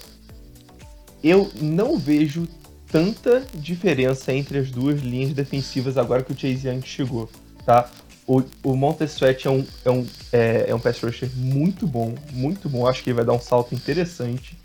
[1.24, 2.48] eu não vejo
[2.92, 7.30] tanta diferença entre as duas linhas defensivas agora que o Chase Young chegou,
[7.66, 7.90] tá?
[8.26, 12.68] O, o Sweat é um, é, um, é, é um pass rusher muito bom, muito
[12.68, 12.86] bom.
[12.86, 14.58] Acho que ele vai dar um salto interessante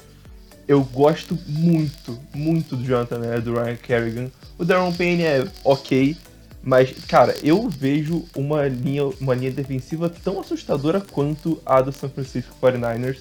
[0.67, 4.31] eu gosto muito, muito do Jonathan do Ryan Kerrigan.
[4.59, 6.17] O Darren Payne é ok,
[6.63, 12.09] mas, cara, eu vejo uma linha, uma linha defensiva tão assustadora quanto a do San
[12.09, 13.19] Francisco 49ers,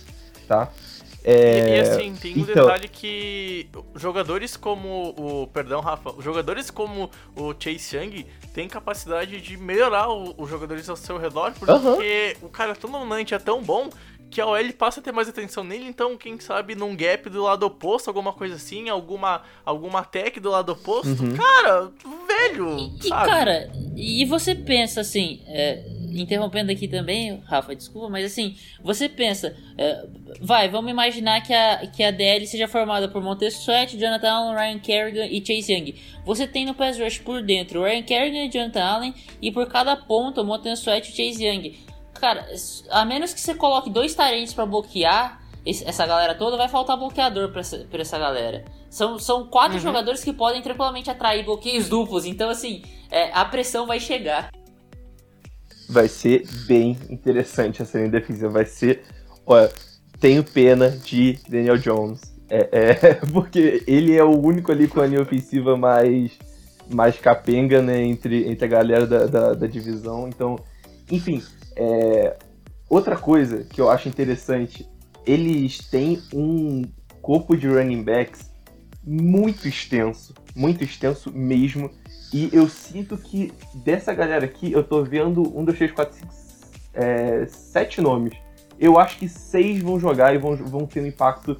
[0.47, 0.71] tá?
[1.23, 1.75] É...
[1.75, 2.65] E, e, assim, tem um então...
[2.65, 5.47] detalhe que jogadores como o.
[5.47, 6.15] Perdão, Rafa.
[6.19, 11.71] Jogadores como o Chase Young têm capacidade de melhorar os jogadores ao seu redor, porque
[11.71, 12.45] uh -huh.
[12.45, 13.89] o cara tão dominante, é tão bom
[14.31, 17.43] que a OL passa a ter mais atenção nele, então quem sabe num gap do
[17.43, 21.35] lado oposto, alguma coisa assim, alguma alguma tech do lado oposto, uhum.
[21.35, 21.91] cara,
[22.27, 22.91] velho.
[23.03, 23.29] E, sabe?
[23.29, 29.53] cara, e você pensa assim, é, interrompendo aqui também, Rafa, desculpa, mas assim, você pensa,
[29.77, 30.05] é,
[30.39, 34.55] vai, vamos imaginar que a, que a DL seja formada por Montez Sweat, Jonathan Allen,
[34.55, 35.93] Ryan Kerrigan e Chase Young.
[36.25, 39.97] Você tem no pass rush por dentro Ryan Kerrigan e Jonathan Allen, e por cada
[39.97, 41.90] ponto Montez Sweat e Chase Young.
[42.21, 42.45] Cara,
[42.91, 47.49] a menos que você coloque dois tarentes para bloquear essa galera toda, vai faltar bloqueador
[47.49, 48.63] pra essa, pra essa galera.
[48.91, 49.83] São, são quatro uhum.
[49.83, 54.51] jogadores que podem tranquilamente atrair bloqueios duplos, então assim, é, a pressão vai chegar.
[55.89, 58.49] Vai ser bem interessante essa linha defensiva.
[58.49, 59.03] Vai ser.
[59.43, 59.71] Olha,
[60.19, 62.21] tenho pena de Daniel Jones.
[62.47, 66.31] É, é, porque ele é o único ali com a linha ofensiva mais,
[66.87, 70.29] mais capenga, né, entre, entre a galera da, da, da divisão.
[70.29, 70.55] Então,
[71.09, 71.41] enfim,
[71.81, 72.37] é,
[72.87, 74.87] outra coisa que eu acho interessante,
[75.25, 76.83] eles têm um
[77.21, 78.51] corpo de running backs
[79.03, 81.89] muito extenso, muito extenso mesmo.
[82.31, 83.51] E eu sinto que
[83.83, 86.33] dessa galera aqui, eu tô vendo um, dois, três, quatro, cinco,
[86.93, 88.33] é, sete nomes.
[88.79, 91.57] Eu acho que seis vão jogar e vão, vão ter um impacto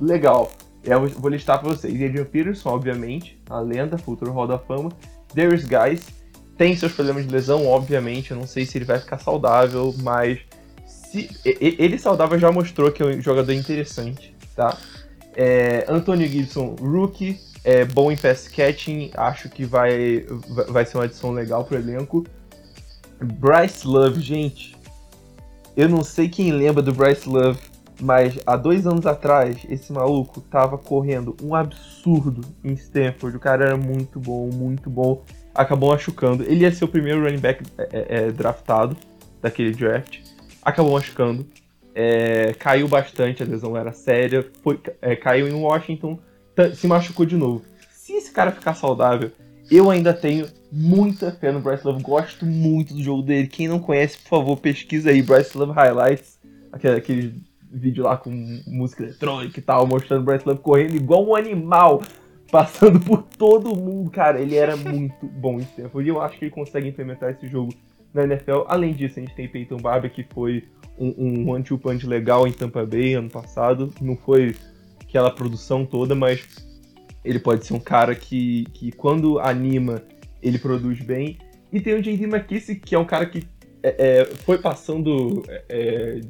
[0.00, 0.50] legal.
[0.84, 1.92] Eu vou listar pra vocês.
[1.92, 4.90] Adrian Peterson, obviamente, a lenda, futuro Hall da Fama.
[5.34, 6.06] Darius Guys,
[6.56, 8.30] tem seus problemas de lesão, obviamente.
[8.30, 10.38] Eu não sei se ele vai ficar saudável, mas
[10.86, 14.76] se, ele saudável já mostrou que é um jogador interessante, tá?
[15.34, 15.86] É,
[16.26, 20.24] Gibson, rookie, é bom em pass catching, acho que vai,
[20.68, 22.24] vai ser uma adição legal pro elenco.
[23.20, 24.76] Bryce Love, gente,
[25.76, 27.60] eu não sei quem lembra do Bryce Love,
[28.00, 33.36] mas há dois anos atrás, esse maluco tava correndo um absurdo em Stanford.
[33.36, 35.22] O cara era muito bom, muito bom.
[35.56, 36.42] Acabou machucando.
[36.44, 38.96] Ele ia ser o primeiro running back é, é, é draftado
[39.40, 40.20] daquele draft.
[40.62, 41.46] Acabou machucando.
[41.94, 44.46] É, caiu bastante, a lesão era séria.
[44.62, 46.18] Foi, é, caiu em Washington
[46.74, 47.62] se machucou de novo.
[47.90, 49.30] Se esse cara ficar saudável,
[49.70, 52.02] eu ainda tenho muita fé no Bryce Love.
[52.02, 53.48] Gosto muito do jogo dele.
[53.48, 56.38] Quem não conhece, por favor, pesquisa aí Bryce Love Highlights.
[56.72, 58.30] Aquele, aquele vídeo lá com
[58.66, 62.02] música eletrônica e tal, mostrando o Bryce Love correndo igual um animal,
[62.50, 64.10] passando por todo mundo.
[64.10, 66.00] Cara, ele era muito bom em tempo.
[66.00, 67.72] E eu acho que ele consegue implementar esse jogo
[68.12, 68.62] na NFL.
[68.66, 70.64] Além disso, a gente tem Peyton Barber, que foi
[70.98, 73.92] um, um one-two punch legal em Tampa Bay ano passado.
[74.00, 74.54] Não foi
[75.02, 76.44] aquela produção toda, mas
[77.24, 80.02] ele pode ser um cara que, que quando anima,
[80.42, 81.38] ele produz bem.
[81.72, 82.24] E tem o J.D.
[82.24, 83.46] McKissick, que é um cara que
[83.82, 86.20] é, é, foi passando é, é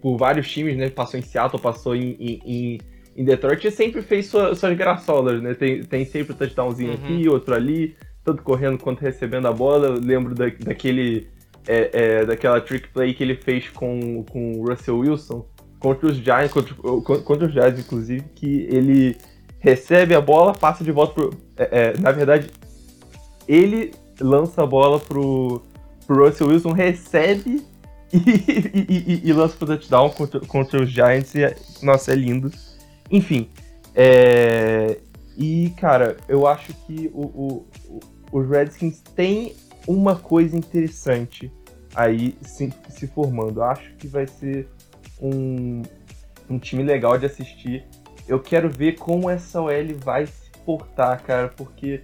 [0.00, 0.90] por vários times, né?
[0.90, 2.78] Passou em Seattle, passou em, em, em
[3.16, 5.54] Detroit e sempre fez sua, suas graçolas, né?
[5.54, 6.94] Tem, tem sempre um touchdownzinho uhum.
[6.94, 7.94] aqui, outro ali,
[8.24, 9.88] tanto correndo quanto recebendo a bola.
[9.88, 11.28] Eu lembro da, daquele,
[11.66, 15.46] é, é, daquela trick play que ele fez com, com o Russell Wilson,
[15.78, 16.74] contra os Giants, contra,
[17.22, 19.16] contra os Giants, inclusive, que ele
[19.58, 21.30] recebe a bola, passa de volta pro.
[21.56, 22.50] É, é, na verdade,
[23.46, 25.62] ele lança a bola pro,
[26.06, 27.62] pro Russell Wilson, recebe
[28.12, 31.34] e, e, e, e lança pro touchdown contra, contra os Giants.
[31.34, 32.50] E, é, nossa, é lindo.
[33.12, 33.50] Enfim.
[33.94, 34.98] É,
[35.36, 37.66] e, cara, eu acho que o, o,
[38.32, 39.54] os Redskins têm
[39.86, 41.52] uma coisa interessante
[41.94, 43.62] aí se, se formando.
[43.62, 44.66] Acho que vai ser
[45.20, 45.82] um,
[46.48, 47.84] um time legal de assistir.
[48.26, 52.02] Eu quero ver como essa OL vai se portar, cara, porque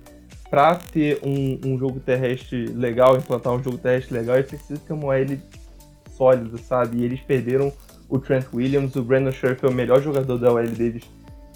[0.51, 4.93] pra ter um, um jogo terrestre legal, implantar um jogo terrestre legal, é preciso ter
[4.93, 5.39] uma OL
[6.17, 6.99] sólida, sabe?
[6.99, 7.73] E eles perderam
[8.09, 11.03] o Trent Williams, o Brandon Scherf é o melhor jogador da OL deles,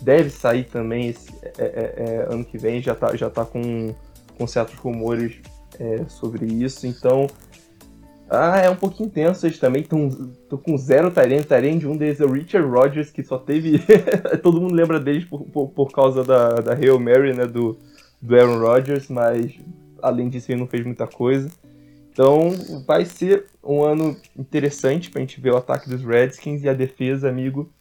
[0.02, 3.94] deve sair também esse é, é, é, ano que vem, já tá, já tá com,
[4.36, 5.36] com certos rumores
[5.78, 7.26] é, sobre isso, então
[8.34, 9.46] ah, é um pouquinho tenso.
[9.46, 10.08] Eles também estão
[10.64, 11.44] com zero Tyrande.
[11.44, 13.78] Tyrande, um deles é o Richard Rodgers, que só teve.
[14.42, 17.44] Todo mundo lembra deles por, por, por, causa da, da Hail Mary, né?
[17.44, 17.76] Do,
[18.22, 19.52] do Aaron Rodgers, mas
[20.00, 21.50] além disso ele não fez muita coisa.
[22.12, 22.50] Então
[22.86, 27.28] vai ser um ano interessante pra gente ver o ataque dos Redskins e a defesa,
[27.28, 27.72] amigo.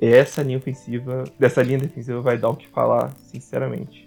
[0.00, 4.06] Essa linha ofensiva, dessa linha defensiva vai dar o que falar, sinceramente.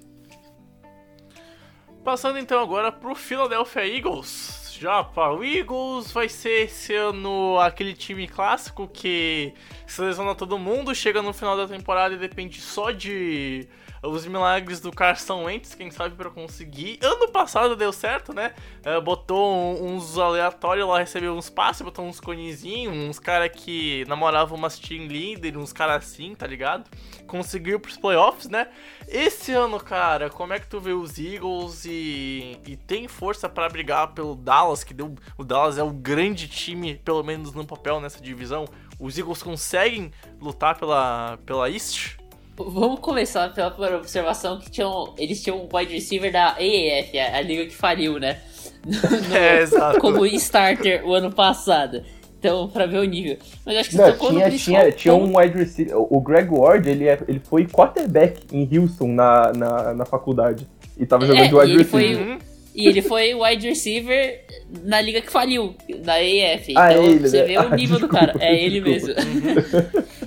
[2.04, 4.78] Passando então agora pro Philadelphia Eagles.
[4.80, 9.54] Japa, o Eagles vai ser esse ano aquele time clássico que
[9.86, 13.68] seleciona todo mundo, chega no final da temporada e depende só de
[14.02, 17.00] os milagres do Carson Wentz, quem sabe para conseguir.
[17.02, 18.54] Ano passado deu certo, né?
[18.86, 24.58] Uh, botou uns aleatórios lá, recebeu uns passes, botou uns conezinhos, uns caras que namoravam
[24.58, 26.90] umas team leader, uns caras assim, tá ligado?
[27.28, 28.68] Conseguiu pros playoffs, né?
[29.08, 33.68] Esse ano, cara, como é que tu vê os Eagles e, e tem força para
[33.68, 38.00] brigar pelo Dallas, que deu, o Dallas é o grande time, pelo menos no papel,
[38.00, 38.66] nessa divisão?
[39.00, 42.19] Os Eagles conseguem lutar pela, pela East?
[42.68, 47.42] Vamos começar pela observação que tinham, eles tinham um wide receiver da AAF, a, a
[47.42, 48.40] liga que faliu, né?
[48.86, 50.00] No, é, exato.
[50.00, 52.02] Como starter o ano passado.
[52.40, 53.38] Então, pra ver o nível.
[53.66, 55.94] Mas acho que você Não, tocou tinha, no tinha, tinha um wide receiver.
[55.98, 60.66] O Greg Ward, ele, é, ele foi quarterback em Houston na, na, na faculdade.
[60.98, 62.26] E tava jogando é, de wide receiver.
[62.26, 62.38] Foi,
[62.74, 64.42] e ele foi wide receiver
[64.86, 66.74] na liga que faliu, da AF.
[66.78, 67.44] Ah, então, é ele, você né?
[67.44, 68.34] vê o nível ah, do cara.
[68.40, 69.14] É ele mesmo.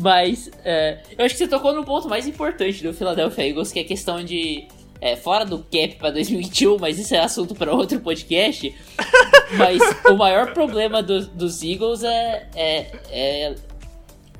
[0.00, 3.80] Mas é, eu acho que você tocou no ponto mais importante do Philadelphia Eagles, que
[3.80, 4.66] é a questão de.
[5.00, 8.74] É, fora do cap para 2021, mas isso é assunto para outro podcast.
[9.56, 9.80] mas
[10.10, 13.54] o maior problema do, dos Eagles é, é, é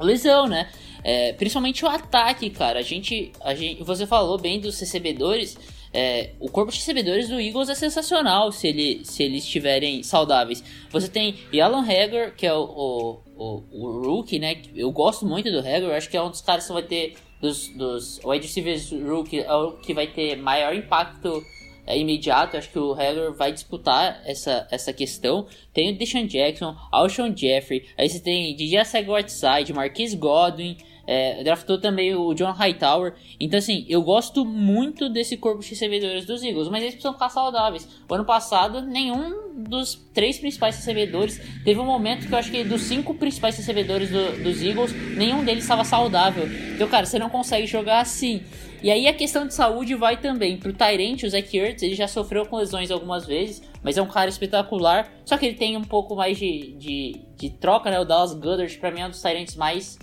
[0.01, 0.69] lesão, né?
[1.05, 2.81] É, principalmente o ataque, cara.
[2.81, 5.57] A gente, a gente, você falou bem dos recebedores.
[5.93, 10.63] É, o corpo de recebedores do Eagles é sensacional se, ele, se eles estiverem saudáveis.
[10.91, 14.61] Você tem Alan Hager, que é o, o, o, rookie, né?
[14.75, 17.69] Eu gosto muito do Hager, acho que é um dos caras que vai ter dos,
[17.69, 21.43] dos wide receivers rookie é o que vai ter maior impacto
[21.87, 22.57] é, imediato.
[22.57, 25.47] Acho que o Heller vai disputar essa, essa questão.
[25.73, 30.77] Tem o Deshaun Jackson, Alshon Jeffrey, aí você tem DJ Whiteside, Marquise Godwin,
[31.09, 33.15] é, draftou também o John Hightower.
[33.41, 37.31] Então, assim, eu gosto muito desse corpo de recebedores dos Eagles, mas eles precisam ficar
[37.31, 37.89] saudáveis.
[38.07, 42.63] O ano passado, nenhum dos três principais recebedores teve um momento que eu acho que
[42.63, 46.47] dos cinco principais recebedores do, dos Eagles, nenhum deles estava saudável.
[46.75, 48.43] Então, cara, você não consegue jogar assim.
[48.83, 52.07] E aí a questão de saúde vai também pro Tyrant, o Zach Ertz, ele já
[52.07, 55.11] sofreu com lesões algumas vezes, mas é um cara espetacular.
[55.25, 57.99] Só que ele tem um pouco mais de, de, de troca, né?
[57.99, 59.99] O Dallas Goddard, pra mim, é um dos Tyrants mais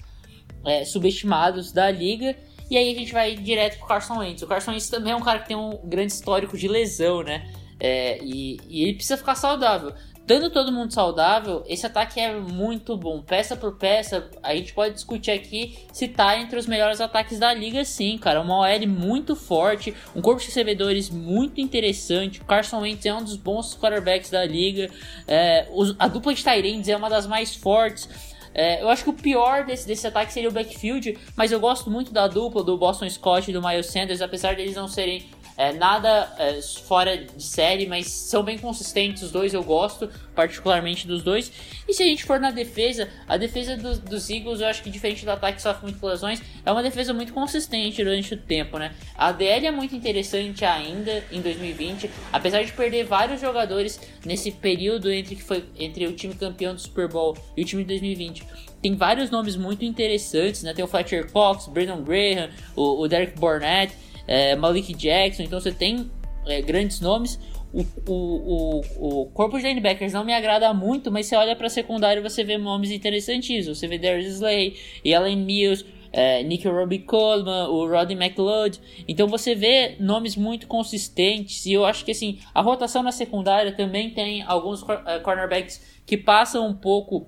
[0.65, 2.35] é, subestimados da liga.
[2.69, 4.41] E aí a gente vai direto pro Carson Wentz.
[4.41, 7.47] O Carson Wentz também é um cara que tem um grande histórico de lesão, né?
[7.79, 9.93] É, e, e, ele precisa ficar saudável.
[10.25, 13.21] Dando todo mundo saudável, esse ataque é muito bom.
[13.21, 17.53] Peça por peça, a gente pode discutir aqui se tá entre os melhores ataques da
[17.53, 18.41] liga, sim, cara.
[18.41, 22.41] Uma OL muito forte, um corpo de recebedores muito interessante.
[22.41, 24.89] O Carson Wentz é um dos bons quarterbacks da liga.
[25.27, 28.09] É, os, a dupla de Tyrands é uma das mais fortes.
[28.55, 31.91] É, eu acho que o pior desse, desse ataque seria o backfield, mas eu gosto
[31.91, 35.25] muito da dupla do Boston Scott e do Miles Sanders, apesar deles não serem
[35.57, 39.23] é, nada é, fora de série, mas são bem consistentes.
[39.23, 41.51] Os dois eu gosto, particularmente dos dois.
[41.87, 44.89] E se a gente for na defesa, a defesa do, dos Eagles, eu acho que
[44.89, 48.77] diferente do ataque que sofre muito lesões, é uma defesa muito consistente durante o tempo,
[48.77, 48.93] né?
[49.15, 55.11] A DL é muito interessante ainda em 2020, apesar de perder vários jogadores nesse período
[55.11, 58.45] entre que foi entre o time campeão do Super Bowl e o time de 2020
[58.81, 60.71] tem vários nomes muito interessantes, né?
[60.71, 63.91] Tem o Fletcher Cox, Brandon Graham, o, o Derek Barnett
[64.27, 66.09] é, Malik Jackson, então você tem
[66.45, 67.39] é, grandes nomes.
[67.73, 71.67] O, o, o, o, corpo de linebackers não me agrada muito, mas você olha para
[71.67, 73.77] secundário você vê nomes interessantíssimos.
[73.77, 74.75] Você vê Darius Slay,
[75.13, 78.79] Allen Mills, é, Nick Robbie Coleman, o Rodney McLeod.
[79.05, 83.73] Então você vê nomes muito consistentes e eu acho que assim a rotação na secundária
[83.73, 87.27] também tem alguns é, cornerbacks que passam um pouco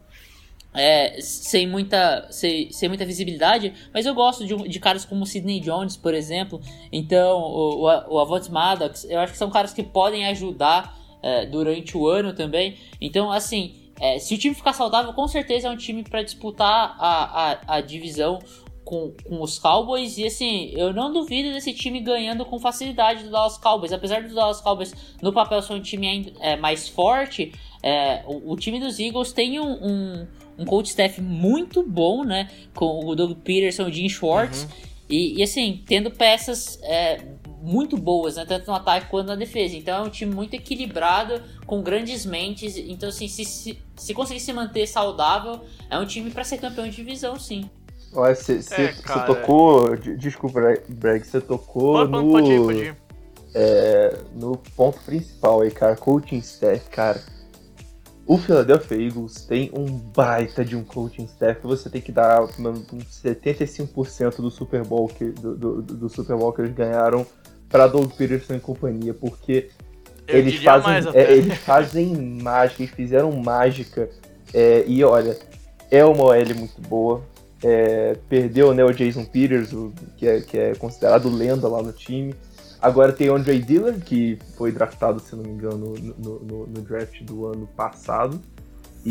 [0.74, 5.60] é, sem, muita, sem, sem muita visibilidade, mas eu gosto de, de caras como Sidney
[5.60, 6.62] Jones, por exemplo.
[6.92, 11.46] Então, o, o, o Avant Maddox, eu acho que são caras que podem ajudar é,
[11.46, 12.78] durante o ano também.
[13.02, 16.96] Então, assim, é, se o time ficar saudável, com certeza é um time para disputar
[17.00, 18.40] a, a, a divisão
[18.88, 20.18] com, com, os Cowboys.
[20.18, 23.92] E assim, eu não duvido desse time ganhando com facilidade do Dallas Cowboys.
[23.92, 27.52] Apesar do Dallas Cowboys no papel ser um time é, mais forte,
[27.84, 30.28] é, o, o, time dos Eagles tem um, um
[30.58, 32.50] um coach staff muito bom, né?
[32.74, 34.64] Com o Doug Peterson, o Jim Schwartz.
[34.64, 34.70] Uhum.
[35.10, 37.22] E, e, assim, tendo peças é,
[37.62, 38.46] muito boas, né?
[38.46, 39.76] Tanto no ataque quanto na defesa.
[39.76, 42.76] Então é um time muito equilibrado, com grandes mentes.
[42.78, 46.86] Então, assim, se, se, se conseguir se manter saudável, é um time para ser campeão
[46.90, 47.70] de divisão, sim.
[48.14, 48.94] Olha, você é,
[49.26, 49.96] tocou.
[49.96, 52.32] Desculpa, Breg, você tocou pode, no.
[52.32, 52.98] Pode ir, pode ir.
[53.54, 55.96] É, no ponto principal aí, cara.
[55.96, 57.37] Coaching staff, cara
[58.28, 61.62] o Philadelphia Eagles tem um baita de um coaching staff.
[61.64, 66.52] Você tem que dar mano, 75% do Super Bowl que, do, do, do, Super Bowl
[66.52, 67.26] que eles ganharam
[67.70, 69.70] para Doug Peterson e companhia, porque
[70.28, 74.10] eles fazem, é, eles fazem mágica, eles fizeram mágica.
[74.54, 75.38] É, e olha,
[75.90, 77.24] é uma OL muito boa.
[77.64, 81.94] É, perdeu né, o Jason Peters, o, que, é, que é considerado lenda lá no
[81.94, 82.36] time.
[82.82, 87.22] Agora tem Andre Dillon, que foi draftado, se não me engano, no, no, no draft
[87.24, 88.40] do ano passado.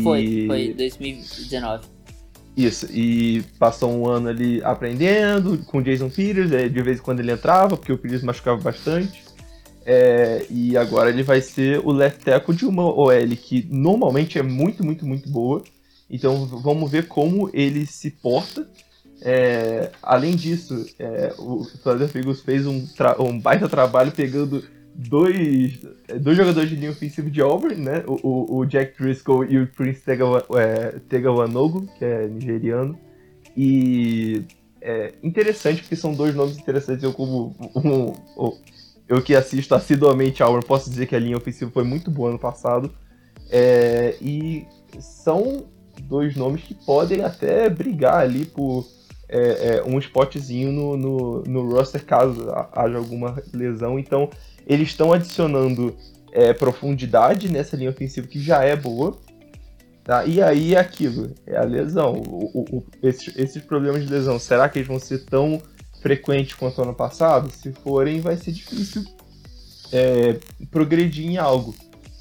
[0.01, 0.47] Foi, e...
[0.47, 1.85] foi 2019.
[2.55, 7.01] Isso, e passou um ano ali aprendendo com o Jason Peters, é, de vez em
[7.03, 9.23] quando ele entrava, porque o Peters machucava bastante.
[9.85, 14.43] É, e agora ele vai ser o left tackle de uma OL que normalmente é
[14.43, 15.63] muito, muito, muito boa.
[16.09, 18.67] Então vamos ver como ele se porta
[19.21, 22.85] é, além disso, é, o Philadelphia fez um,
[23.19, 24.63] um baita trabalho pegando
[24.93, 25.79] dois,
[26.21, 28.03] dois jogadores de linha ofensiva de Auburn, né?
[28.07, 30.01] O, o, Jack Driscoll e o Prince
[31.09, 32.97] Tegawanogo, é, que é nigeriano.
[33.55, 34.43] E
[34.81, 37.03] é interessante porque são dois nomes interessantes.
[37.03, 38.57] Eu como um, um,
[39.07, 42.39] eu que assisto assiduamente Auburn posso dizer que a linha ofensiva foi muito boa ano
[42.39, 42.91] passado.
[43.49, 44.65] É, e
[44.99, 45.65] são
[46.03, 48.85] dois nomes que podem até brigar ali por
[49.29, 53.99] é, é, um spotzinho no, no, no, roster caso haja alguma lesão.
[53.99, 54.29] Então,
[54.65, 55.95] eles estão adicionando
[56.31, 59.17] é, profundidade nessa linha ofensiva que já é boa.
[60.03, 60.23] Tá?
[60.23, 62.13] E aí é aquilo, é a lesão.
[62.13, 65.61] O, o, o, esses, esses, problemas de lesão, será que eles vão ser tão
[66.01, 67.51] frequentes quanto ano passado?
[67.51, 69.03] Se forem, vai ser difícil
[69.91, 70.39] é,
[70.71, 71.75] progredir em algo.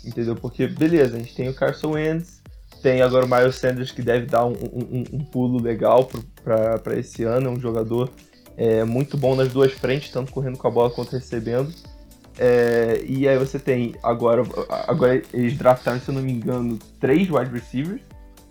[0.04, 0.34] Entendeu?
[0.34, 2.42] Porque, beleza, a gente tem o Carson Wentz,
[2.82, 6.08] tem agora o Miles Sanders que deve dar um, um, um pulo legal
[6.46, 8.08] para esse ano, é um jogador
[8.56, 11.72] é, muito bom nas duas frentes, tanto correndo com a bola quanto recebendo.
[12.38, 14.42] É, e aí você tem agora,
[14.86, 18.00] agora eles draftaram, se eu não me engano, três wide receivers,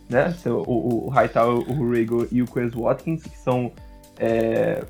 [0.10, 0.36] né?
[0.46, 3.72] O, o Hightower, o Rago e o Quez Watkins, que são.
[4.20, 4.84] É,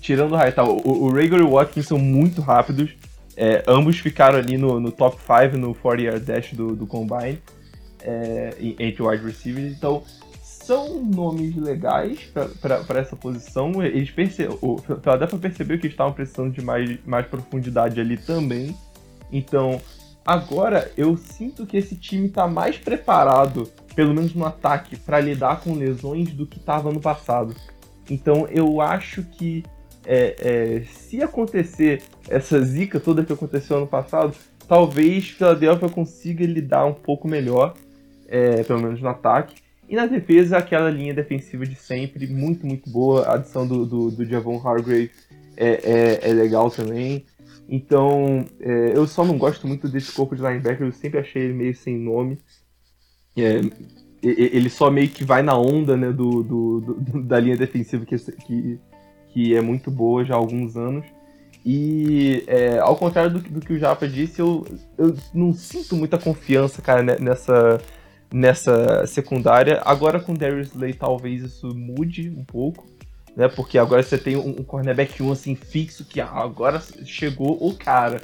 [0.00, 2.90] tirando o Hightower, o, o e o Watkins são muito rápidos.
[3.34, 7.38] É, ambos ficaram ali no, no top 5 no 40 yard dash do, do Combine
[8.02, 9.72] é, entre wide receivers.
[9.72, 10.02] Então,
[10.62, 12.20] são nomes legais
[12.60, 13.82] para essa posição.
[13.82, 14.48] Eles perce...
[14.60, 18.76] O Philadelphia percebeu que estavam precisando de mais, mais profundidade ali também.
[19.30, 19.80] Então,
[20.24, 25.60] agora eu sinto que esse time está mais preparado, pelo menos no ataque, para lidar
[25.60, 27.54] com lesões do que estava no passado.
[28.10, 29.64] Então, eu acho que
[30.04, 34.34] é, é, se acontecer essa zica toda que aconteceu ano passado,
[34.66, 37.74] talvez Philadelphia consiga lidar um pouco melhor,
[38.28, 39.61] é, pelo menos no ataque.
[39.92, 43.26] E na defesa, aquela linha defensiva de sempre, muito, muito boa.
[43.26, 45.10] A adição do, do, do Javon Hargrave
[45.54, 47.26] é, é, é, legal também.
[47.68, 51.52] Então, é, eu só não gosto muito desse corpo de linebacker, eu sempre achei ele
[51.52, 52.38] meio sem nome.
[53.36, 53.60] É,
[54.22, 58.16] ele só meio que vai na onda né, do, do, do, da linha defensiva que,
[58.16, 58.80] que,
[59.28, 61.04] que é muito boa já há alguns anos.
[61.66, 64.66] E é, ao contrário do, do, que o Japa disse, eu,
[64.96, 67.78] eu não sinto muita confiança, cara, nessa,
[68.32, 69.80] nessa secundária.
[69.84, 72.86] Agora com Darius Slay talvez isso mude um pouco,
[73.36, 73.48] né?
[73.48, 77.74] Porque agora você tem um, um cornerback 1 assim fixo que ah, agora chegou o
[77.74, 78.20] cara,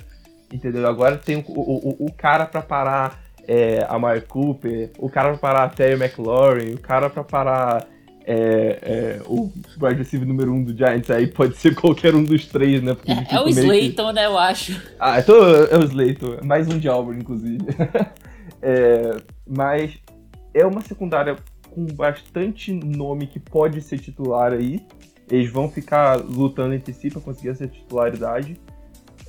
[0.53, 0.87] entendeu?
[0.87, 5.39] Agora tem o, o, o cara para parar é, a Mark Cooper, o cara para
[5.39, 7.87] parar a Terry McLaurin, o cara para parar
[8.31, 9.51] é, é, o
[9.81, 12.95] wide receiver número 1 um do Giants aí pode ser qualquer um dos três, né?
[12.95, 14.13] Porque é, é o Slayton, que...
[14.13, 14.27] né?
[14.27, 14.81] Eu acho.
[15.01, 16.41] Ah, então é o Slayton.
[16.45, 17.59] Mais um de Auburn, inclusive.
[18.61, 19.17] É,
[19.49, 19.99] mas
[20.53, 21.37] é uma secundária
[21.71, 24.85] com bastante nome que pode ser titular aí.
[25.31, 28.59] Eles vão ficar lutando entre si para conseguir essa titularidade.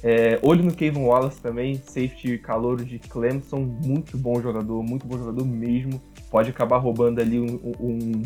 [0.01, 5.17] É, olho no Kevin Wallace também, safety calouro de Clemson, muito bom jogador, muito bom
[5.17, 6.01] jogador mesmo.
[6.31, 8.23] Pode acabar roubando ali um, um,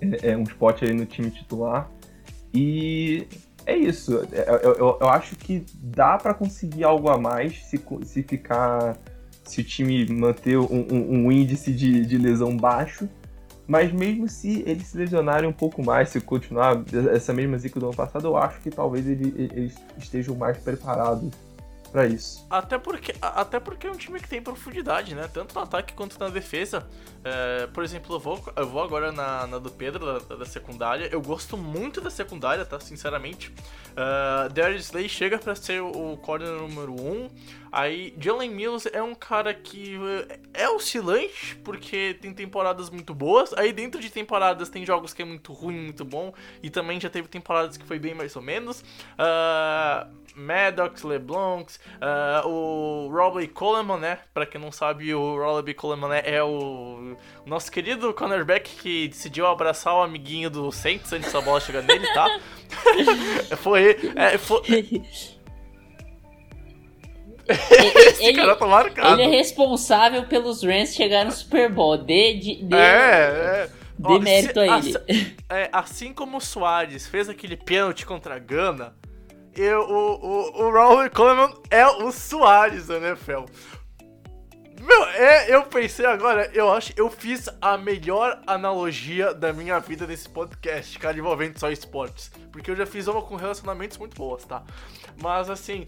[0.00, 1.90] é, é um spot aí no time titular.
[2.54, 3.26] E
[3.66, 4.14] é isso.
[4.14, 8.96] Eu, eu, eu acho que dá para conseguir algo a mais se, se ficar
[9.48, 13.08] se o time manter um, um, um índice de, de, lesão baixo,
[13.66, 16.82] mas mesmo se eles se lesionarem um pouco mais, se continuar
[17.12, 21.30] essa mesma zica do ano passado, eu acho que talvez ele, eles estejam mais preparados
[21.90, 22.46] para isso.
[22.50, 25.28] Até porque, até porque é um time que tem profundidade, né?
[25.32, 26.86] Tanto no ataque quanto na defesa.
[27.24, 31.08] É, por exemplo, eu vou, eu vou agora na, na do Pedro, da, da, secundária.
[31.10, 32.78] Eu gosto muito da secundária, tá?
[32.78, 33.52] Sinceramente.
[33.92, 37.10] Uh, Darius Slay chega para ser o, corner número 1.
[37.10, 37.28] Um.
[37.72, 39.98] Aí, Jalen Mills é um cara que
[40.54, 43.52] é, é oscilante, porque tem temporadas muito boas.
[43.54, 46.32] Aí, dentro de temporadas, tem jogos que é muito ruim, muito bom.
[46.62, 48.80] E também já teve temporadas que foi bem mais ou menos.
[48.80, 50.08] Uh,
[50.38, 54.18] Maddox, LeBlancs, uh, o Robbie Coleman, né?
[54.32, 59.46] Pra quem não sabe, o Robbie Coleman né, é o, nosso querido cornerback que decidiu
[59.46, 62.40] abraçar o amiguinho do Saints antes da bola chegar nele, tá?
[63.58, 64.62] foi, é, foi...
[67.48, 69.20] Esse ele, cara tá marcado.
[69.20, 71.96] Ele é responsável pelos Rams chegar no Super Bowl.
[71.96, 73.70] De, de, de, é, é.
[73.98, 74.74] de mérito a ele.
[74.74, 78.94] Assim, é, assim como o Soares fez aquele pênalti contra a Gana,
[79.54, 83.44] eu, o, o, o Raul Coleman é o Soares da NFL.
[84.80, 90.06] Meu, é, eu pensei agora, eu acho eu fiz a melhor analogia da minha vida
[90.06, 92.30] nesse podcast, cara, envolvendo só esportes.
[92.52, 94.62] Porque eu já fiz uma com relacionamentos muito boas, tá?
[95.20, 95.86] Mas assim,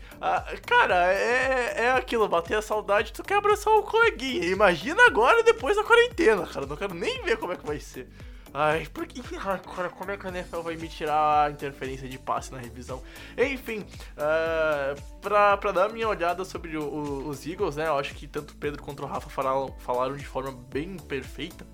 [0.67, 4.47] cara, é, é aquilo, bater a saudade, tu quer abraçar o coleguinha.
[4.47, 6.67] Imagina agora depois da quarentena, cara.
[6.67, 8.09] Não quero nem ver como é que vai ser.
[8.53, 9.21] Ai, por que.
[9.37, 13.03] Agora, como é que a NFL vai me tirar a interferência de passe na revisão?
[13.39, 13.81] Enfim,
[14.17, 17.87] uh, pra, pra dar minha olhada sobre o, o, os Eagles, né?
[17.87, 21.65] Eu acho que tanto o Pedro quanto o Rafa falaram, falaram de forma bem perfeita.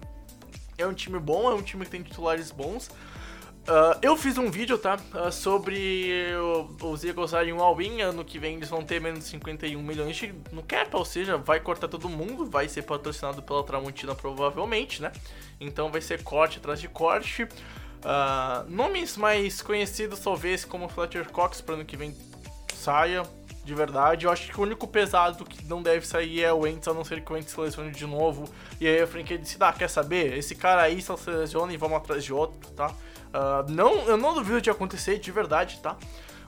[0.77, 2.91] É um time bom, é um time que tem titulares bons.
[3.67, 4.97] Uh, eu fiz um vídeo, tá?
[5.13, 6.25] Uh, sobre
[6.81, 8.01] os Eagles darem um all-in.
[8.01, 11.37] Ano que vem eles vão ter menos de 51 milhões de, no cap, ou seja,
[11.37, 12.47] vai cortar todo mundo.
[12.47, 15.11] Vai ser patrocinado pela Tramontina, provavelmente, né?
[15.61, 17.43] Então vai ser corte atrás de corte.
[17.43, 22.15] Uh, nomes mais conhecidos, talvez, como Fletcher Cox, para ano que vem
[22.73, 23.25] saia.
[23.65, 26.87] De verdade, eu acho que o único pesado que não deve sair é o Wentz,
[26.87, 28.49] a não ser que o Wentz se lesione de novo.
[28.81, 30.39] E aí a franquia disse: ah, quer saber?
[30.39, 32.95] Esse cara aí só se lesiona e vamos atrás de outro, tá?
[33.29, 35.97] Uh, não, eu não duvido de acontecer, de verdade, tá?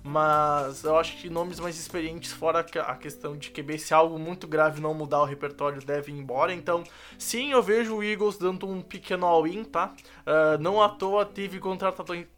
[0.03, 4.47] Mas eu acho que nomes mais experientes, fora a questão de QB, se algo muito
[4.47, 6.53] grave não mudar o repertório, devem ir embora.
[6.53, 6.85] Então,
[7.19, 9.93] sim, eu vejo o Eagles dando um pequeno all-in, tá?
[10.21, 11.61] Uh, não à toa teve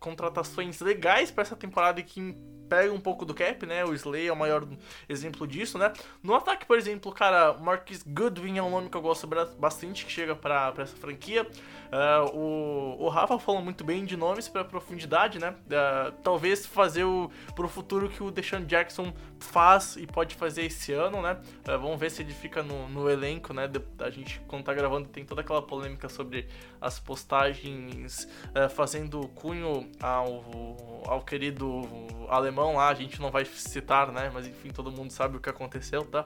[0.00, 2.34] contratações legais para essa temporada que
[2.70, 3.84] pega um pouco do cap, né?
[3.84, 4.64] O Slay é o maior
[5.08, 5.92] exemplo disso, né?
[6.22, 10.12] No ataque, por exemplo, cara, Marcus Goodwin é um nome que eu gosto bastante que
[10.12, 11.44] chega para essa franquia.
[11.90, 15.50] Uh, o, o Rafa falou muito bem de nomes para profundidade, né?
[15.50, 20.92] Uh, talvez fazer o pro futuro que o Deshaun Jackson faz e pode fazer esse
[20.92, 21.36] ano, né?
[21.66, 23.66] Uh, vamos ver se ele fica no, no elenco, né?
[23.66, 26.46] De, a gente, quando tá gravando, tem toda aquela polêmica sobre
[26.80, 28.28] as postagens
[28.74, 31.82] fazendo cunho ao, ao querido
[32.28, 34.30] alemão lá, a gente não vai citar, né?
[34.32, 36.24] Mas enfim, todo mundo sabe o que aconteceu, tá?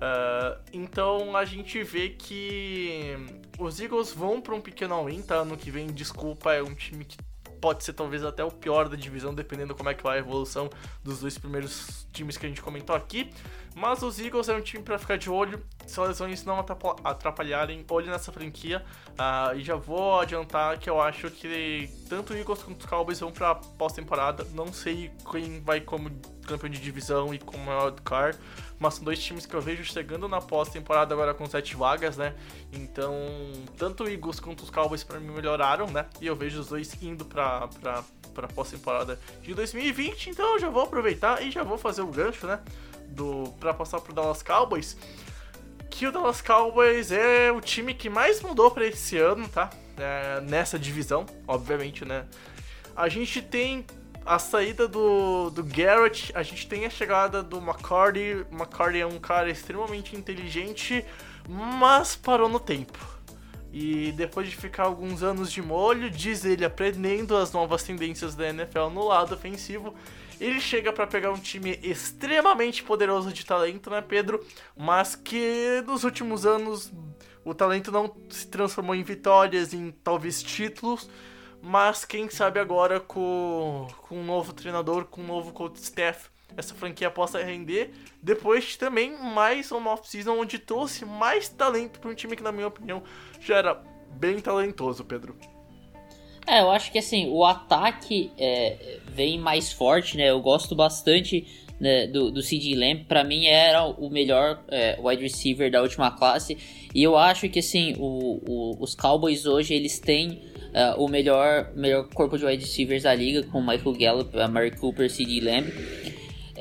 [0.00, 3.16] Uh, então a gente vê que
[3.58, 5.36] os Eagles vão para um pequeno all-in, tá?
[5.36, 7.18] Ano que vem, desculpa, é um time que
[7.60, 10.70] pode ser talvez até o pior da divisão, dependendo como é que vai a evolução
[11.04, 13.30] dos dois primeiros times que a gente comentou aqui.
[13.74, 16.58] Mas os Eagles é um time para ficar de olho, se as lesões não
[17.04, 18.84] atrapalharem, olho nessa franquia.
[19.10, 23.20] Uh, e já vou adiantar que eu acho que tanto o Eagles quanto os Cowboys
[23.20, 24.44] vão para pós-temporada.
[24.52, 26.10] Não sei quem vai como
[26.46, 28.34] campeão de divisão e como é o car
[28.80, 32.34] mas são dois times que eu vejo chegando na pós-temporada agora com sete vagas, né?
[32.72, 33.14] Então,
[33.76, 36.06] tanto o Eagles quanto os Cowboys para mim melhoraram, né?
[36.18, 38.02] E eu vejo os dois indo para pra,
[38.32, 42.46] pra pós-temporada de 2020, então eu já vou aproveitar e já vou fazer o gancho,
[42.46, 42.58] né?
[43.08, 44.96] Do, pra passar pro Dallas Cowboys.
[45.90, 49.68] Que o Dallas Cowboys é o time que mais mudou para esse ano, tá?
[49.98, 52.24] É, nessa divisão, obviamente, né?
[52.96, 53.84] A gente tem
[54.24, 58.46] a saída do, do Garrett, a gente tem a chegada do McCarty.
[58.50, 61.04] McCarty é um cara extremamente inteligente,
[61.48, 62.98] mas parou no tempo.
[63.72, 68.48] E depois de ficar alguns anos de molho, diz ele aprendendo as novas tendências da
[68.48, 69.94] NFL no lado ofensivo,
[70.40, 74.44] ele chega para pegar um time extremamente poderoso de talento, né, Pedro?
[74.76, 76.92] Mas que nos últimos anos
[77.44, 81.08] o talento não se transformou em vitórias, em talvez títulos
[81.62, 86.74] mas quem sabe agora com, com um novo treinador, com um novo coach staff, essa
[86.74, 87.90] franquia possa render.
[88.22, 92.66] Depois também mais uma off-season onde trouxe mais talento para um time que, na minha
[92.66, 93.02] opinião,
[93.40, 93.82] já era
[94.12, 95.36] bem talentoso, Pedro.
[96.46, 100.30] É, eu acho que assim, o ataque é, vem mais forte, né?
[100.30, 101.46] Eu gosto bastante
[101.78, 103.04] né, do, do CD Lamb.
[103.04, 106.58] Pra mim era o melhor é, wide receiver da última classe.
[106.94, 111.70] E eu acho que assim, o, o, os Cowboys hoje eles têm uh, o melhor,
[111.74, 115.40] melhor corpo de wide receivers da liga, com Michael Gallup, Mary Cooper, C.D.
[115.40, 115.72] Lamb.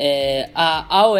[0.02, 1.18] É, a AOL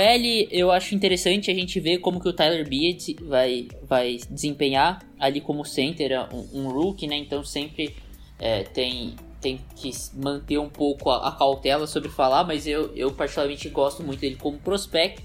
[0.50, 5.42] eu acho interessante a gente ver como que o Tyler Beard vai, vai desempenhar ali
[5.42, 7.18] como center, é um, um rookie, né?
[7.18, 7.94] Então sempre
[8.40, 13.12] é, tem, tem que manter um pouco a, a, cautela sobre falar, mas eu, eu
[13.12, 15.24] particularmente gosto muito dele como prospecto.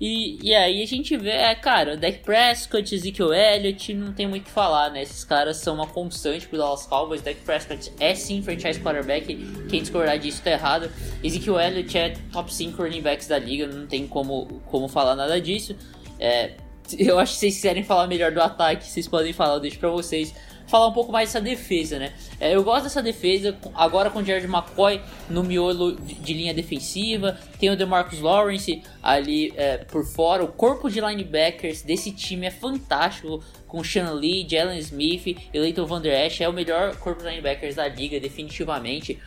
[0.00, 4.44] E, e aí a gente vê, é, cara, Dak Prescott, Ezekiel Elliott, não tem muito
[4.44, 5.02] o que falar, né?
[5.02, 7.20] Esses caras são uma constante pro Dallas Cowboys.
[7.20, 9.36] Dak Prescott é sim franchise quarterback,
[9.68, 10.88] quem discordar disso tá errado.
[11.22, 15.40] Ezekiel Elliott é top 5 running backs da liga, não tem como, como falar nada
[15.40, 15.74] disso.
[16.20, 16.52] É,
[16.96, 19.78] eu acho que se vocês quiserem falar melhor do ataque, vocês podem falar, eu deixo
[19.80, 20.32] pra vocês
[20.68, 22.12] falar um pouco mais dessa defesa, né?
[22.38, 26.54] É, eu gosto dessa defesa, agora com o Jared McCoy no miolo de, de linha
[26.54, 32.46] defensiva, tem o DeMarcus Lawrence ali é, por fora, o corpo de linebackers desse time
[32.46, 36.96] é fantástico, com Sean Lee, Jalen Smith e Leighton Van Der Esch, é o melhor
[36.96, 39.18] corpo de linebackers da liga, definitivamente.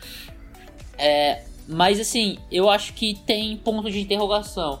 [0.98, 4.80] É, mas assim, eu acho que tem ponto de interrogação.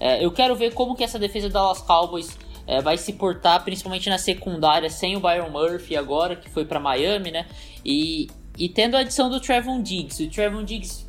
[0.00, 2.36] É, eu quero ver como que essa defesa do Dallas Cowboys
[2.66, 6.78] é, vai se portar principalmente na secundária sem o Byron Murphy agora, que foi para
[6.78, 7.46] Miami, né?
[7.84, 10.22] E, e tendo a adição do Trevon Diggs.
[10.22, 11.06] O Trevon Diggs,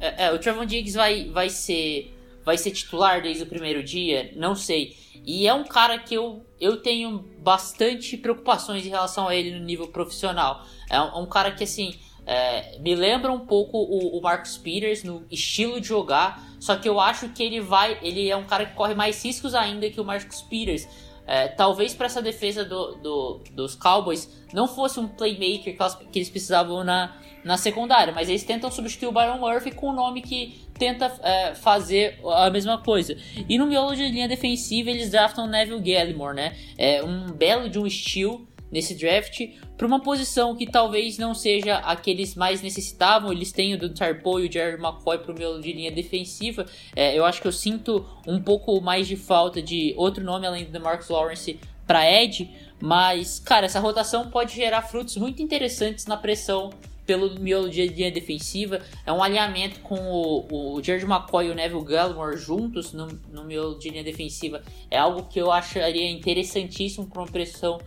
[0.00, 2.14] é, é, o Trevon Diggs vai, vai, ser,
[2.44, 4.32] vai ser titular desde o primeiro dia?
[4.36, 4.96] Não sei.
[5.26, 9.64] E é um cara que eu, eu tenho bastante preocupações em relação a ele no
[9.64, 10.64] nível profissional.
[10.88, 11.94] É um, um cara que, assim,
[12.26, 16.88] é, me lembra um pouco o, o, Marcus Peters no estilo de jogar, só que
[16.88, 20.00] eu acho que ele vai, ele é um cara que corre mais riscos ainda que
[20.00, 20.88] o Marcus Peters.
[21.24, 25.76] É, talvez para essa defesa do, do, dos Cowboys não fosse um playmaker
[26.10, 29.92] que, eles precisavam na, na secundária, mas eles tentam substituir o Byron Murphy com um
[29.92, 33.16] nome que tenta é, fazer a mesma coisa.
[33.48, 36.56] E no miolo de linha defensiva eles draftam Neville Gallimore, né?
[36.76, 39.40] É um belo de um estilo nesse draft
[39.76, 43.32] para uma posição que talvez não seja a que eles mais necessitavam.
[43.32, 46.66] Eles têm o Duntar Poe e o Jerry McCoy para o meu de linha defensiva.
[46.94, 50.64] É, eu acho que eu sinto um pouco mais de falta de outro nome além
[50.64, 52.50] do Marcus Lawrence para Ed,
[52.80, 56.70] mas cara, essa rotação pode gerar frutos muito interessantes na pressão
[57.06, 58.80] pelo miolo de linha defensiva.
[59.06, 63.44] É um alinhamento com o, o George McCoy e o Neville Gallimore juntos no, no
[63.44, 64.62] miolo de linha defensiva.
[64.90, 67.78] É algo que eu acharia interessantíssimo para uma pressão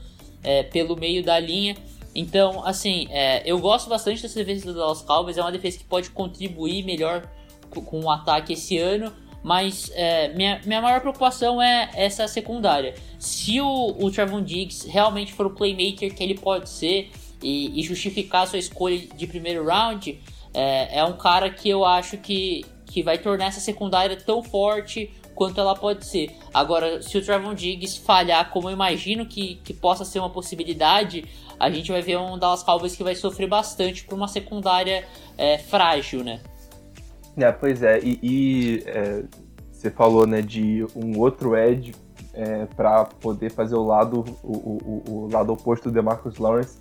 [0.43, 1.75] é, pelo meio da linha.
[2.13, 5.37] Então, assim, é, eu gosto bastante dessa defesa do Dallas Cowboys.
[5.37, 7.29] É uma defesa que pode contribuir melhor
[7.69, 9.13] com, com o ataque esse ano.
[9.41, 12.93] Mas é, minha, minha maior preocupação é essa secundária.
[13.17, 17.09] Se o, o Trevon Diggs realmente for o playmaker que ele pode ser
[17.41, 20.19] e, e justificar sua escolha de primeiro round,
[20.53, 25.09] é, é um cara que eu acho que, que vai tornar essa secundária tão forte
[25.39, 26.35] quanto ela pode ser.
[26.53, 31.23] Agora, se o Trevon Diggs falhar, como eu imagino que, que possa ser uma possibilidade,
[31.57, 35.57] a gente vai ver um Dallas Cowboys que vai sofrer bastante por uma secundária é,
[35.57, 36.41] frágil, né?
[37.37, 39.23] É, pois é, e, é,
[39.71, 41.95] você falou né, de um outro edge
[42.33, 46.79] é, para poder fazer o lado, o, o, o, lado oposto do Marcus Lawrence.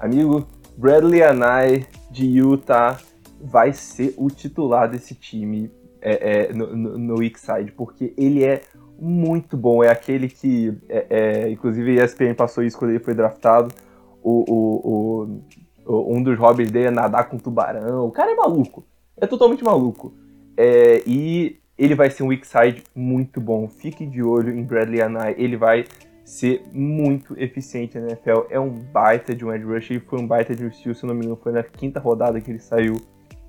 [0.00, 2.98] Amigo, Bradley Anai de Utah
[3.38, 5.70] vai ser o titular desse time
[6.04, 8.62] é, é, no, no, no weak side, porque ele é
[8.98, 9.82] muito bom.
[9.82, 13.74] É aquele que, é, é inclusive, a ESPN passou isso quando ele foi draftado.
[14.22, 15.40] O, o,
[15.86, 18.06] o, um dos hobbies dele é nadar com tubarão.
[18.06, 18.84] O cara é maluco
[19.16, 20.12] é totalmente maluco.
[20.56, 23.68] É, e ele vai ser um weak side muito bom.
[23.68, 25.34] Fique de olho em Bradley Anai.
[25.38, 25.84] Ele vai
[26.24, 28.46] ser muito eficiente na NFL.
[28.50, 29.90] É um baita de um edge rush.
[29.90, 32.40] Ele foi um baita de um steal, se não me engano, foi na quinta rodada
[32.40, 32.96] que ele saiu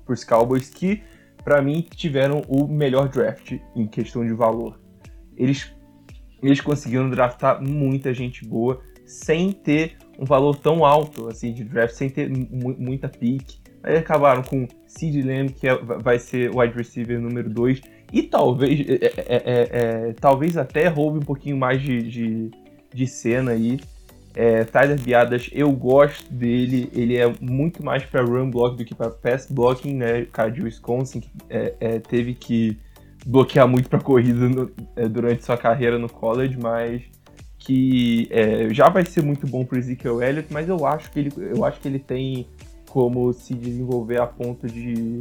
[0.04, 1.02] para os Cowboys, que
[1.46, 4.80] para mim tiveram o melhor draft em questão de valor.
[5.36, 5.72] Eles,
[6.42, 11.94] eles conseguiram draftar muita gente boa sem ter um valor tão alto assim de draft,
[11.94, 13.60] sem ter muita pick.
[13.80, 17.80] Aí acabaram com Sid Lamb, que é, vai ser o wide receiver número 2.
[18.12, 19.68] E talvez, é, é, é,
[20.08, 22.50] é, talvez até roube um pouquinho mais de, de,
[22.92, 23.78] de cena aí.
[24.36, 26.90] É, Tyler Biadas, eu gosto dele.
[26.94, 30.20] Ele é muito mais para run block do que para pass blocking, né?
[30.20, 31.30] O cara de Wisconsin que
[32.06, 32.78] teve que
[33.24, 34.70] bloquear muito para corrida no,
[35.08, 37.02] durante sua carreira no college, mas
[37.58, 38.28] que
[38.70, 40.52] já vai ser muito bom para Ezekiel Elliott.
[40.52, 42.46] Mas eu acho que ele, eu acho que ele tem
[42.96, 45.20] como se desenvolver a ponto de,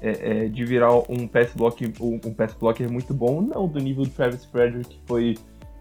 [0.00, 3.80] é, é, de virar um pass, block, um, um pass blocker muito bom, não do
[3.80, 5.36] nível do Travis Frederick, que foi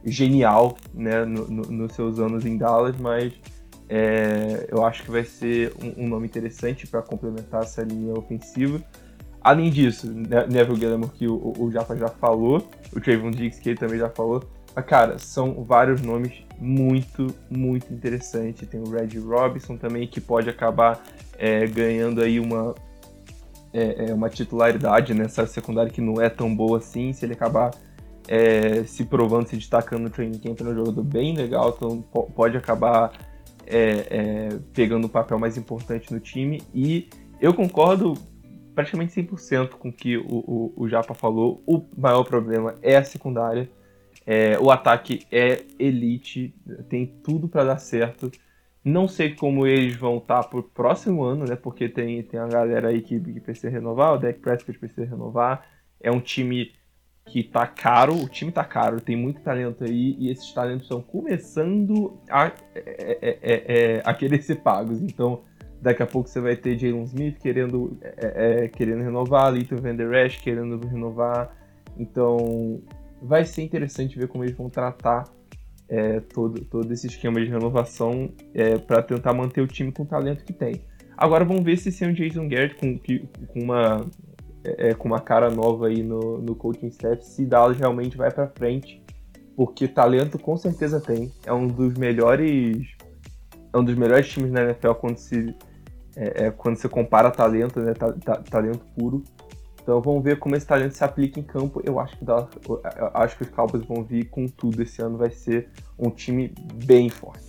[0.05, 3.33] genial né, no, no, nos seus anos em Dallas, mas
[3.87, 8.81] é, eu acho que vai ser um, um nome interessante para complementar essa linha ofensiva.
[9.41, 13.77] Além disso, Neville Gallimore, que o, o Japa já falou, o Trayvon Diggs, que ele
[13.77, 14.43] também já falou,
[14.75, 18.67] mas, cara, são vários nomes muito, muito interessantes.
[18.67, 21.01] Tem o Red Robinson também, que pode acabar
[21.37, 22.75] é, ganhando aí uma,
[23.73, 27.11] é, é, uma titularidade nessa secundária que não é tão boa assim.
[27.13, 27.71] Se ele acabar
[28.29, 32.01] é, se provando, se destacando no training camp, é um jogador bem legal, então
[32.35, 33.11] pode acabar
[33.65, 36.61] é, é, pegando um papel mais importante no time.
[36.73, 37.09] E
[37.41, 38.13] eu concordo
[38.75, 41.63] praticamente 100% com o que o, o, o Japa falou.
[41.65, 43.67] O maior problema é a secundária
[44.31, 46.53] é, o ataque é elite,
[46.87, 48.31] tem tudo para dar certo.
[48.85, 51.55] Não sei como eles vão estar tá pro próximo ano, né?
[51.55, 55.67] Porque tem, tem a galera aí que, que precisa renovar, o Deck Prescott precisa renovar.
[55.99, 56.71] É um time
[57.29, 61.01] que tá caro, o time tá caro, tem muito talento aí, e esses talentos estão
[61.01, 65.01] começando a, é, é, é, é, a querer ser pagos.
[65.01, 65.41] Então,
[65.81, 70.25] daqui a pouco você vai ter Jalen Smith querendo, é, querendo renovar, Leighton Van Der
[70.25, 71.55] Esch querendo renovar.
[71.97, 72.81] Então,
[73.21, 75.25] vai ser interessante ver como eles vão tratar
[75.87, 80.05] é, todo, todo esse esquema de renovação é, para tentar manter o time com o
[80.05, 80.81] talento que tem.
[81.17, 84.05] Agora vamos ver se sem o Jason Garrett com, com, uma,
[84.63, 88.47] é, com uma cara nova aí no, no coaching staff, se Dallas realmente vai para
[88.47, 89.03] frente,
[89.55, 91.31] porque talento com certeza tem.
[91.45, 92.87] É um dos melhores
[93.71, 95.55] é um dos melhores times na NFL quando se
[96.15, 99.23] é, é quando você compara talento, né, ta, ta, talento puro.
[99.81, 101.81] Então vamos ver como esse talento se aplica em campo.
[101.83, 105.17] Eu acho que, dá, eu acho que os Cowboys vão vir com tudo esse ano.
[105.17, 106.53] Vai ser um time
[106.85, 107.48] bem forte.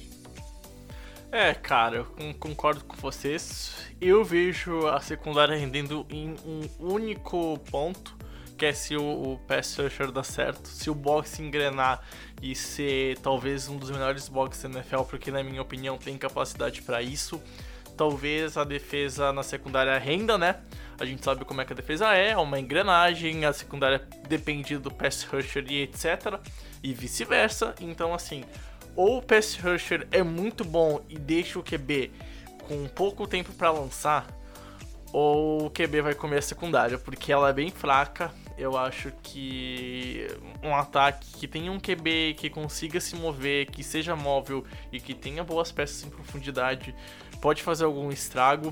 [1.32, 3.86] É, cara, eu concordo com vocês.
[4.00, 8.16] Eu vejo a secundária rendendo em um único ponto,
[8.58, 12.02] que é se o, o pass rusher dá certo, se o box engrenar
[12.42, 16.82] e ser talvez um dos melhores boxes da NFL, porque na minha opinião tem capacidade
[16.82, 17.40] para isso.
[17.96, 20.56] Talvez a defesa na secundária renda, né?
[20.98, 24.78] A gente sabe como é que a defesa é, é uma engrenagem, a secundária depende
[24.78, 26.40] do pass rusher e etc.
[26.82, 27.74] E vice-versa.
[27.80, 28.44] Então, assim,
[28.96, 32.10] ou o pass rusher é muito bom e deixa o QB
[32.66, 34.26] com pouco tempo para lançar,
[35.12, 38.32] ou o QB vai comer a secundária, porque ela é bem fraca.
[38.56, 40.26] Eu acho que
[40.62, 45.14] um ataque que tenha um QB que consiga se mover, que seja móvel e que
[45.14, 46.94] tenha boas peças em profundidade
[47.40, 48.68] pode fazer algum estrago.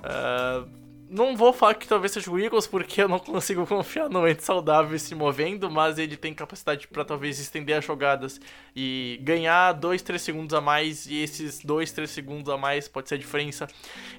[0.00, 0.79] Uh,
[1.10, 4.44] não vou falar que talvez seja o Eagles, porque eu não consigo confiar no ente
[4.44, 8.40] saudável se movendo, mas ele tem capacidade para talvez estender as jogadas
[8.74, 13.08] e ganhar 2, 3 segundos a mais, e esses 2, 3 segundos a mais pode
[13.08, 13.66] ser a diferença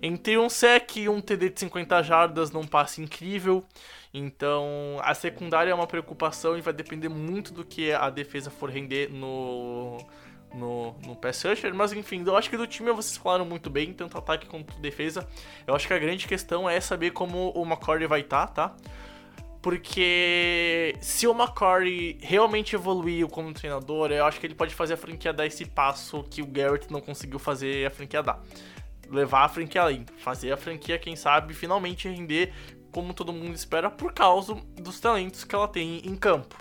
[0.02, 3.66] entre um sec e um TD de 50 jardas num passe incrível.
[4.14, 8.70] Então, a secundária é uma preocupação e vai depender muito do que a defesa for
[8.70, 9.98] render no
[10.54, 13.93] no, no pass rusher, mas enfim, eu acho que do time vocês falaram muito bem,
[13.93, 15.28] tanto ataque quanto defesa.
[15.66, 18.76] Eu acho que a grande questão é saber como o McCory vai estar, tá, tá?
[19.62, 24.97] Porque se o McCory realmente evoluiu como treinador, eu acho que ele pode fazer a
[24.97, 28.41] franquia dar esse passo que o Garrett não conseguiu fazer a franquia dar.
[29.08, 32.52] Levar a franquia além, fazer a franquia, quem sabe, finalmente render
[32.91, 36.56] como todo mundo espera por causa dos talentos que ela tem em campo.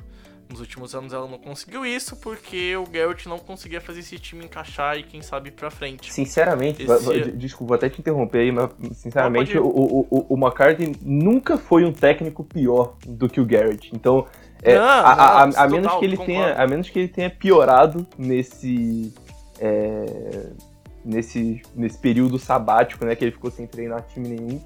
[0.51, 4.45] Nos últimos anos ela não conseguiu isso porque o Garrett não conseguia fazer esse time
[4.45, 6.13] encaixar e quem sabe ir pra frente.
[6.13, 7.31] Sinceramente, esse...
[7.31, 12.43] desculpa, até te interromper aí, mas sinceramente o, o, o, McCarthy nunca foi um técnico
[12.43, 13.95] pior do que o Garrett.
[13.95, 14.27] Então,
[14.61, 17.31] é, não, a, a, a, a menos que ele tenha, a menos que ele tenha
[17.31, 19.15] piorado nesse
[19.61, 20.51] é,
[21.05, 24.61] nesse nesse período sabático, né, que ele ficou sem treinar time nenhum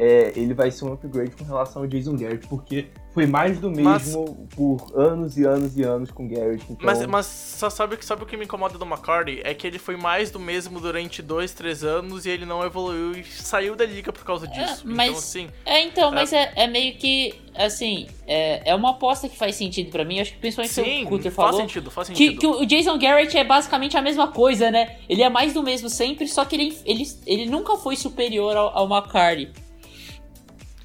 [0.00, 3.70] é, ele vai ser um upgrade com relação ao Jason Garrett, porque foi mais do
[3.70, 6.64] mesmo mas, por anos e anos e anos com Garrett.
[6.70, 6.86] Então...
[6.86, 9.42] Mas, mas só sabe, sabe o que me incomoda do McCarty?
[9.44, 13.12] É que ele foi mais do mesmo durante dois, três anos e ele não evoluiu
[13.12, 14.84] e saiu da liga por causa disso.
[14.88, 15.48] É, mas, então, assim.
[15.66, 16.14] É, então, é...
[16.14, 17.34] mas é, é, meio que.
[17.54, 20.18] Assim, é, é uma aposta que faz sentido para mim.
[20.18, 21.52] Acho que principalmente Sim, o Cutter falou.
[21.52, 22.32] Faz sentido, faz sentido.
[22.32, 24.96] Que, que o Jason Garrett é basicamente a mesma coisa, né?
[25.06, 28.78] Ele é mais do mesmo sempre, só que ele, ele, ele nunca foi superior ao,
[28.78, 29.50] ao McCarty.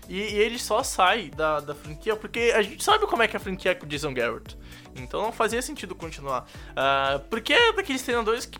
[0.07, 3.35] E, e, ele só sai da, da franquia porque a gente sabe como é que
[3.35, 4.57] a franquia é com o Jason Garrett.
[4.95, 6.47] Então não fazia sentido continuar.
[6.71, 8.59] Uh, porque é daqueles treinadores que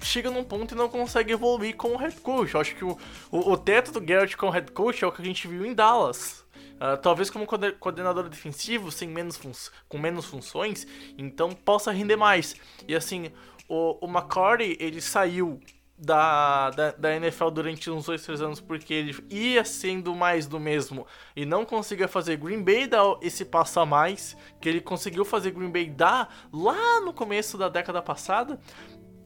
[0.00, 2.54] chega num ponto e não consegue evoluir como head coach.
[2.54, 2.96] Eu acho que o,
[3.30, 5.74] o, o teto do Garrett como head coach é o que a gente viu em
[5.74, 6.44] Dallas.
[6.74, 7.46] Uh, talvez como
[7.78, 9.40] coordenador defensivo, sem menos
[9.88, 10.84] com menos funções,
[11.16, 12.56] então possa render mais.
[12.88, 13.30] E assim,
[13.68, 15.60] o, o McCarty, ele saiu
[16.02, 20.58] da, da, da, NFL durante uns 2, 3 anos porque ele ia sendo mais do
[20.58, 25.24] mesmo e não conseguia fazer Green Bay dar esse passo a mais que ele conseguiu
[25.24, 28.58] fazer Green Bay dar lá no começo da década passada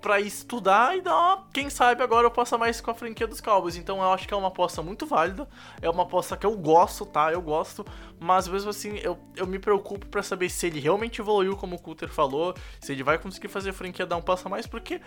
[0.03, 3.77] para estudar e dar, quem sabe agora eu possa mais com a franquia dos Cowboys.
[3.77, 5.49] Então eu acho que é uma aposta muito válida,
[5.81, 7.33] é uma aposta que eu gosto, tá?
[7.33, 7.85] Eu gosto,
[8.21, 11.79] mas mesmo assim eu, eu me preocupo para saber se ele realmente evoluiu, como o
[11.79, 15.01] Coulter falou, se ele vai conseguir fazer a franquia dar um passo a mais, porque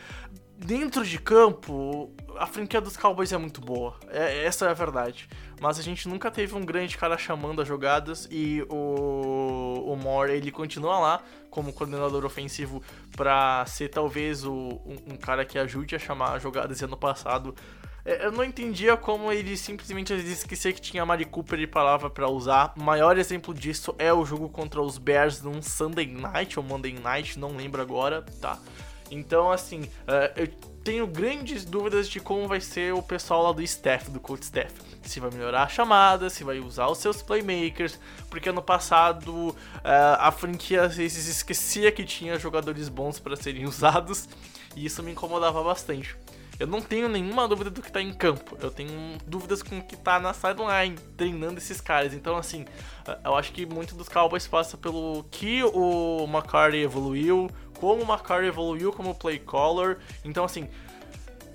[0.59, 5.27] dentro de campo a franquia dos Cowboys é muito boa, é, essa é a verdade.
[5.59, 10.31] Mas a gente nunca teve um grande cara chamando as jogadas e o, o Moore
[10.31, 12.81] ele continua lá como coordenador ofensivo
[13.15, 16.79] para ser talvez o, um, um, cara que ajude a chamar jogadas.
[16.79, 17.53] E ano passado
[18.05, 22.29] é, eu não entendia como ele simplesmente esquecia que tinha Mari Cooper e palavra para
[22.29, 22.73] usar.
[22.77, 26.93] O maior exemplo disso é o jogo contra os Bears num Sunday Night ou Monday
[26.93, 28.57] Night, não lembro agora, tá?
[29.11, 30.47] Então, assim, uh, eu
[30.83, 34.73] tenho grandes dúvidas de como vai ser o pessoal lá do staff, do coach staff.
[35.03, 37.99] Se vai melhorar a chamada, se vai usar os seus playmakers,
[38.29, 39.55] porque ano passado uh,
[40.19, 44.27] a franquia às vezes esquecia que tinha jogadores bons para serem usados,
[44.75, 46.15] e isso me incomodava bastante.
[46.59, 48.57] Eu não tenho nenhuma dúvida do que tá em campo.
[48.59, 52.13] Eu tenho dúvidas com o que tá na sideline, treinando esses caras.
[52.13, 52.65] Então, assim,
[53.23, 57.49] eu acho que muito dos Cowboys passa pelo que o McCarty evoluiu,
[57.79, 59.97] como o McCarty evoluiu como play caller.
[60.23, 60.69] Então, assim,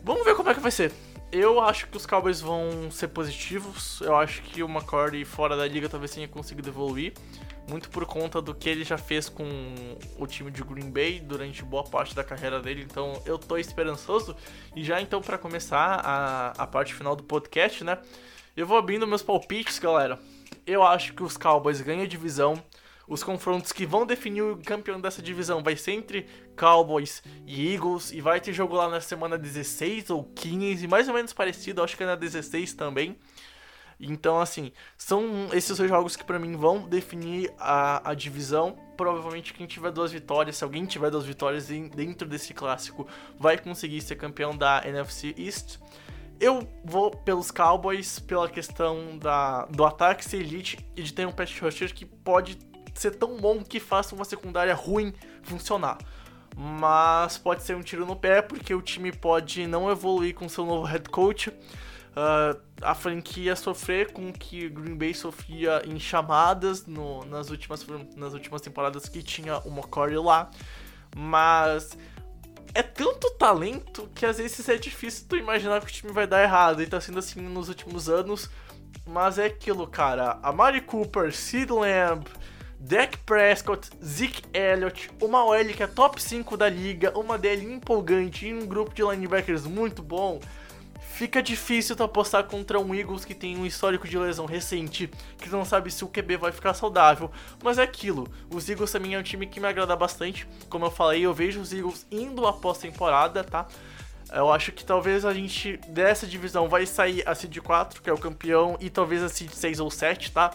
[0.02, 0.92] vamos ver como é que vai ser.
[1.30, 4.00] Eu acho que os Cowboys vão ser positivos.
[4.00, 7.12] Eu acho que o McCarty fora da liga talvez tenha conseguido evoluir
[7.68, 9.44] muito por conta do que ele já fez com
[10.18, 12.82] o time de Green Bay durante boa parte da carreira dele.
[12.82, 14.36] Então eu tô esperançoso.
[14.74, 17.98] E já então para começar a, a parte final do podcast, né?
[18.56, 20.18] Eu vou abrindo meus palpites, galera.
[20.66, 22.62] Eu acho que os Cowboys ganham a divisão.
[23.06, 26.26] Os confrontos que vão definir o campeão dessa divisão vai ser entre
[26.56, 28.12] Cowboys e Eagles.
[28.12, 31.96] E vai ter jogo lá na semana 16 ou 15, mais ou menos parecido, acho
[31.96, 33.18] que é na 16 também.
[34.00, 38.76] Então, assim, são esses dois jogos que para mim vão definir a, a divisão.
[38.96, 43.06] Provavelmente quem tiver duas vitórias, se alguém tiver duas vitórias dentro desse clássico,
[43.38, 45.78] vai conseguir ser campeão da NFC East.
[46.40, 51.32] Eu vou pelos Cowboys, pela questão da, do ataque ser elite e de ter um
[51.32, 52.58] pass rusher que pode
[53.00, 55.98] ser tão bom que faça uma secundária ruim funcionar.
[56.56, 60.64] Mas pode ser um tiro no pé, porque o time pode não evoluir com seu
[60.64, 61.50] novo head coach
[62.14, 67.84] uh, a franquia sofrer com que Green Bay sofria em chamadas no, nas, últimas,
[68.16, 70.50] nas últimas temporadas que tinha o McCory lá.
[71.16, 71.96] Mas
[72.74, 76.42] é tanto talento que às vezes é difícil tu imaginar que o time vai dar
[76.42, 76.82] errado.
[76.82, 78.50] E tá sendo assim nos últimos anos.
[79.06, 80.38] Mas é aquilo, cara.
[80.42, 82.24] A Mari Cooper, Sid Lamb,
[82.86, 88.46] Dak Prescott, Zeke Elliott, uma OL que é top 5 da liga, uma DL empolgante
[88.46, 90.38] e um grupo de linebackers muito bom
[91.14, 95.08] fica difícil tu apostar contra um Eagles que tem um histórico de lesão recente,
[95.38, 97.30] que não sabe se o QB vai ficar saudável.
[97.62, 100.46] Mas é aquilo, os Eagles também é um time que me agrada bastante.
[100.68, 103.66] Como eu falei, eu vejo os Eagles indo após temporada, tá?
[104.30, 108.12] Eu acho que talvez a gente dessa divisão vai sair a Seed 4, que é
[108.12, 110.50] o campeão, e talvez a Seed 6 ou 7, tá?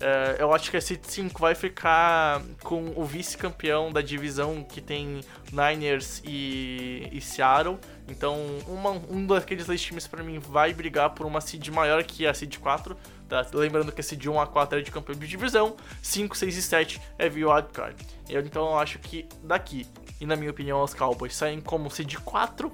[0.00, 4.80] É, eu acho que a Seed 5 vai ficar com o vice-campeão da divisão que
[4.80, 5.20] tem
[5.52, 7.78] Niners e, e Seattle.
[8.08, 8.36] Então,
[8.66, 12.32] uma, um daqueles dois times para mim vai brigar por uma seed maior que a
[12.32, 12.96] seed 4.
[13.28, 13.46] Tá?
[13.52, 16.62] Lembrando que a seed 1 a 4 é de campeão de divisão, 5, 6 e
[16.62, 17.94] 7 é wildcard.
[18.28, 19.86] Eu, então eu acho que daqui,
[20.20, 22.72] e na minha opinião, os Cowboys saem como seed 4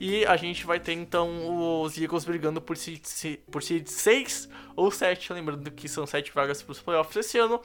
[0.00, 3.02] e a gente vai ter então os Eagles brigando por seed,
[3.50, 7.60] por seed 6 ou 7, lembrando que são 7 vagas para os playoffs esse ano.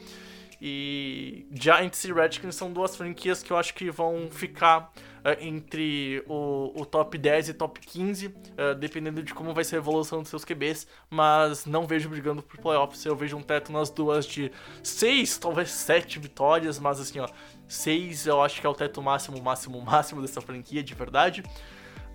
[0.61, 6.23] E Giants e Redskins são duas franquias que eu acho que vão ficar uh, entre
[6.27, 10.21] o, o, top 10 e top 15, uh, dependendo de como vai ser a evolução
[10.21, 13.05] dos seus QBs, mas não vejo brigando por playoffs.
[13.05, 14.51] Eu vejo um teto nas duas de
[14.83, 17.29] 6, talvez 7 vitórias, mas assim, ó,
[17.67, 21.43] 6 eu acho que é o teto máximo, máximo, máximo dessa franquia, de verdade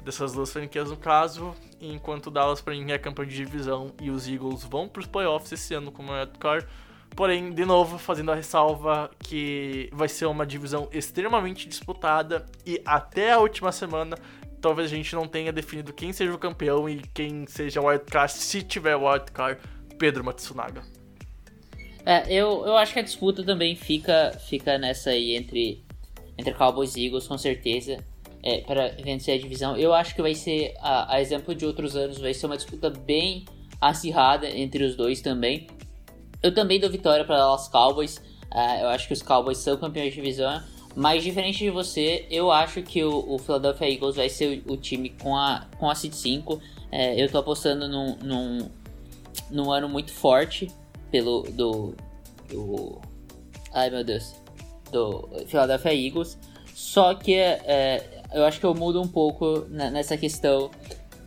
[0.05, 4.11] dessas duas franquias no caso, enquanto o Dallas para mim é campeão de divisão e
[4.11, 6.67] os Eagles vão para os playoffs esse ano como wildcard.
[7.15, 13.33] Porém, de novo, fazendo a ressalva que vai ser uma divisão extremamente disputada e até
[13.33, 14.17] a última semana
[14.61, 18.33] talvez a gente não tenha definido quem seja o campeão e quem seja o wildcard,
[18.33, 19.61] se tiver wildcard,
[19.99, 20.83] Pedro Matsunaga.
[22.05, 25.83] É, eu, eu acho que a disputa também fica, fica nessa aí entre,
[26.39, 28.05] entre Cowboys e Eagles, com certeza
[28.43, 29.77] é, para vencer a divisão.
[29.77, 32.91] Eu acho que vai ser, a, a, exemplo de outros anos, vai ser uma disputa
[32.91, 33.45] bem
[33.81, 35.67] acirrada entre os dois também.
[36.43, 38.17] Eu também dou vitória para Dallas Cowboys.
[38.53, 40.63] Uh, eu acho que os Cowboys são campeões de divisão.
[40.97, 44.77] Mas diferente de você, eu acho que o, o Philadelphia Eagles vai ser o, o,
[44.77, 46.61] time com a, com a Seed 5.
[46.91, 48.71] É, eu tô apostando num, num,
[49.51, 50.69] num ano muito forte
[51.11, 51.95] pelo do,
[52.49, 53.01] do.
[53.73, 54.35] Ai meu Deus.
[54.91, 56.37] Do Philadelphia Eagles.
[56.75, 60.71] Só que é, eu acho que eu mudo um pouco nessa questão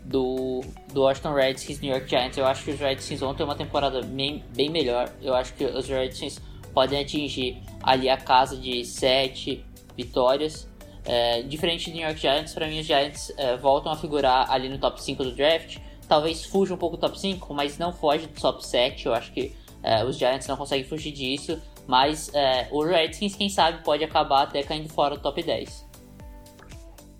[0.05, 0.61] do,
[0.93, 2.37] do Washington Redskins New York Giants.
[2.37, 5.11] Eu acho que os Redskins vão ter uma temporada bem, bem melhor.
[5.21, 6.39] Eu acho que os Redskins
[6.73, 9.63] podem atingir ali a casa de 7
[9.95, 10.67] vitórias.
[11.05, 14.69] É, diferente do New York Giants, para mim os Giants é, voltam a figurar ali
[14.69, 15.77] no top 5 do draft.
[16.07, 19.05] Talvez fuja um pouco do top 5, mas não foge do top 7.
[19.05, 21.61] Eu acho que é, os Giants não conseguem fugir disso.
[21.85, 25.82] Mas é, o Redskins, quem sabe, pode acabar até caindo fora do top 10.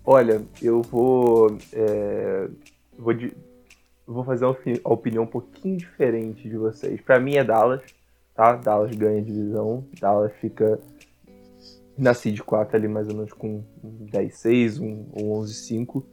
[0.04, 1.56] Olha, eu vou.
[1.72, 2.48] É,
[2.98, 3.32] vou, de,
[4.06, 7.00] vou fazer uma opinião um pouquinho diferente de vocês.
[7.00, 7.82] Para mim é Dallas,
[8.34, 8.56] tá?
[8.56, 9.86] Dallas ganha divisão.
[9.98, 10.78] Dallas fica
[11.96, 13.64] na seed 4 ali mais ou menos com
[14.12, 16.04] 10-6, um, um 11-5.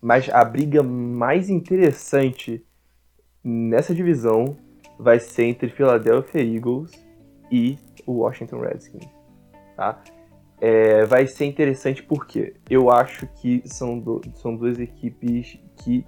[0.00, 2.64] Mas a briga mais interessante
[3.44, 4.56] nessa divisão
[4.98, 6.90] vai ser entre Philadelphia Eagles
[7.50, 9.06] e o Washington Redskins,
[9.76, 10.02] tá?
[10.60, 16.04] É, vai ser interessante porque eu acho que são, do, são duas equipes que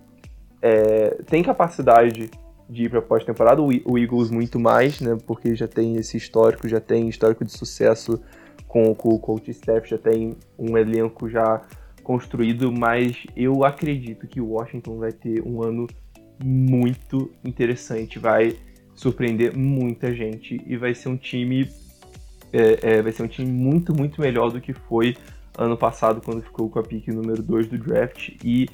[0.61, 2.31] é, têm capacidade
[2.69, 6.81] de ir para pós-temporada, o, Eagles muito mais, né, porque já tem esse histórico, já
[6.81, 8.23] tem histórico de sucesso
[8.69, 11.63] com, com o coach staff, já tem um elenco já
[12.05, 15.89] construído, mas eu acredito que o Washington vai ter um ano
[16.43, 18.57] muito interessante, vai
[18.95, 21.69] surpreender muita gente e vai ser um time
[22.53, 25.17] é, é, vai ser um time muito, muito melhor do que foi
[25.57, 28.31] ano passado, quando ficou com a pick número 2 do draft.
[28.45, 28.69] E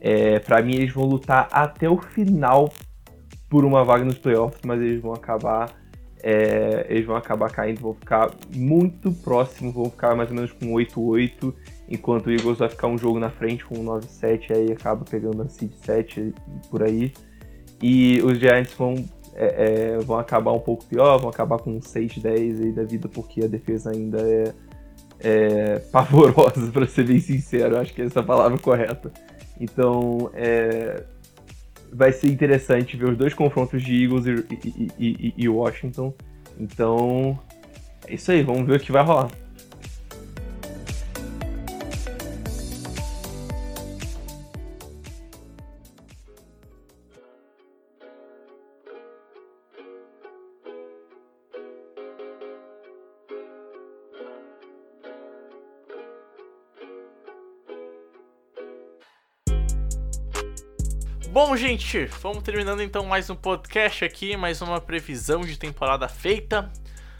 [0.00, 2.72] é, para mim eles vão lutar até o final
[3.48, 5.72] por uma vaga nos playoffs, mas eles vão acabar.
[6.26, 10.72] É, eles vão acabar caindo, vão ficar muito próximo, vão ficar mais ou menos com
[10.72, 11.52] 8-8,
[11.86, 15.48] enquanto o Eagles vai ficar um jogo na frente com 9-7, aí acaba pegando a
[15.48, 16.32] seed 7
[16.70, 17.12] por aí.
[17.82, 18.94] E os Giants vão
[19.34, 23.08] é, é, vão acabar um pouco pior, vão acabar com 6, 10 aí da vida,
[23.08, 24.54] porque a defesa ainda é,
[25.20, 29.12] é pavorosa, para ser bem sincero, acho que essa é a palavra correta.
[29.60, 31.02] Então, é,
[31.92, 36.14] vai ser interessante ver os dois confrontos de Eagles e, e, e, e Washington.
[36.58, 37.38] Então,
[38.06, 39.30] é isso aí, vamos ver o que vai rolar.
[61.34, 66.70] Bom, gente, vamos terminando então mais um podcast aqui, mais uma previsão de temporada feita.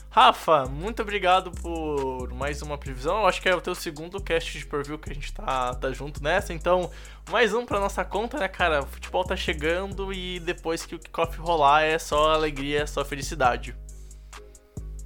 [0.08, 3.18] Rafa, muito obrigado por mais uma previsão.
[3.18, 5.90] Eu acho que é o teu segundo cast de preview que a gente tá, tá
[5.90, 6.54] junto nessa.
[6.54, 6.92] Então,
[7.28, 8.84] mais um pra nossa conta, né, cara?
[8.84, 13.04] O futebol tá chegando e depois que o kickoff rolar é só alegria, é só
[13.04, 13.74] felicidade.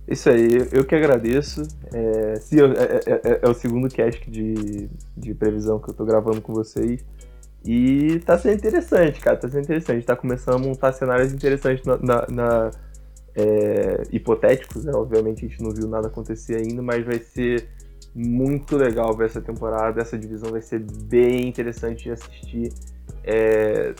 [0.06, 1.62] Isso aí, eu que agradeço.
[1.94, 6.04] É, sim, é, é, é, é, o segundo cast de, de previsão que eu tô
[6.04, 7.02] gravando com vocês.
[7.64, 9.36] E tá sendo interessante, cara.
[9.36, 10.04] Tá sendo interessante.
[10.04, 12.70] Tá começando a montar cenários interessantes na, na, na
[13.34, 14.92] é, hipotéticos, né?
[14.94, 17.68] Obviamente a gente não viu nada acontecer ainda, mas vai ser
[18.14, 20.00] muito legal ver essa temporada.
[20.00, 22.72] Essa divisão vai ser bem interessante de assistir.
[23.24, 23.94] É...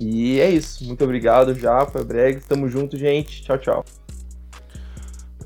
[0.00, 0.84] E é isso.
[0.84, 2.46] Muito obrigado, Japa, Bregs.
[2.46, 3.42] Tamo junto, gente.
[3.42, 3.84] Tchau, tchau.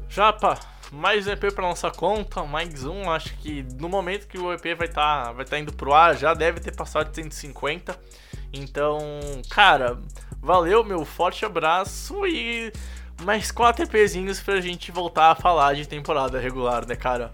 [0.09, 0.59] Japa,
[0.93, 3.11] mais um EP para nossa conta, mais um.
[3.11, 6.16] Acho que no momento que o EP vai estar tá, vai tá indo pro ar,
[6.16, 7.99] já deve ter passado de 150.
[8.53, 8.99] Então,
[9.51, 9.99] cara,
[10.41, 12.72] valeu, meu forte abraço e
[13.22, 17.32] mais quatro EPzinhos pra gente voltar a falar de temporada regular, né, cara?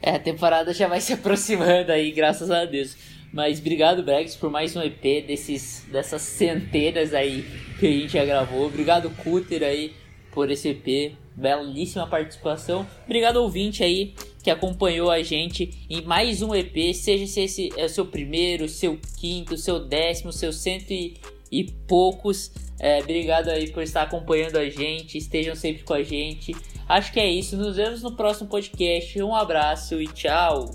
[0.00, 2.96] É, a temporada já vai se aproximando aí, graças a Deus.
[3.32, 7.42] Mas obrigado, Bregs, por mais um EP desses, dessas centenas aí
[7.78, 8.66] que a gente já gravou.
[8.66, 9.94] Obrigado, Cutter, aí,
[10.30, 11.25] por esse EP.
[11.36, 12.86] Belíssima participação.
[13.04, 16.94] Obrigado, ouvinte aí, que acompanhou a gente em mais um EP.
[16.94, 21.14] Seja se esse é o seu primeiro, seu quinto, seu décimo, seu cento e,
[21.52, 22.50] e poucos.
[22.78, 25.18] É, obrigado aí por estar acompanhando a gente.
[25.18, 26.56] Estejam sempre com a gente.
[26.88, 27.56] Acho que é isso.
[27.56, 29.22] Nos vemos no próximo podcast.
[29.22, 30.70] Um abraço e tchau.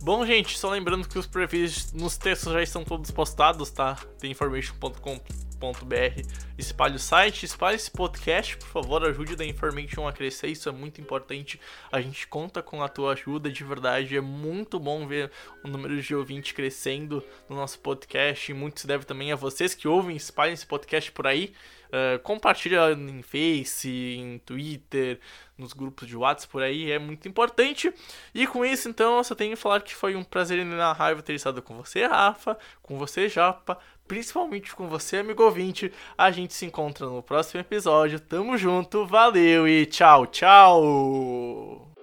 [0.00, 3.98] Bom, gente, só lembrando que os previews nos textos já estão todos postados, tá?
[4.20, 5.47] Tem information.com
[6.56, 10.72] Espalhe o site, espalhe esse podcast, por favor, ajude da Information a crescer, isso é
[10.72, 11.60] muito importante.
[11.90, 15.30] A gente conta com a tua ajuda, de verdade, é muito bom ver
[15.64, 18.50] o número de ouvintes crescendo no nosso podcast.
[18.50, 21.52] E muito se deve também a vocês que ouvem, espalhem esse podcast por aí.
[21.88, 25.18] Uh, compartilha em Face, em Twitter,
[25.56, 27.92] nos grupos de WhatsApp por aí, é muito importante.
[28.34, 31.22] E com isso, então, eu só tenho que falar que foi um prazer na raiva
[31.22, 33.78] ter estado com você, Rafa, com você, Japa,
[34.08, 35.92] principalmente com você, amigo ouvinte.
[36.16, 38.18] A gente se encontra no próximo episódio.
[38.18, 41.97] Tamo junto, valeu e tchau, tchau!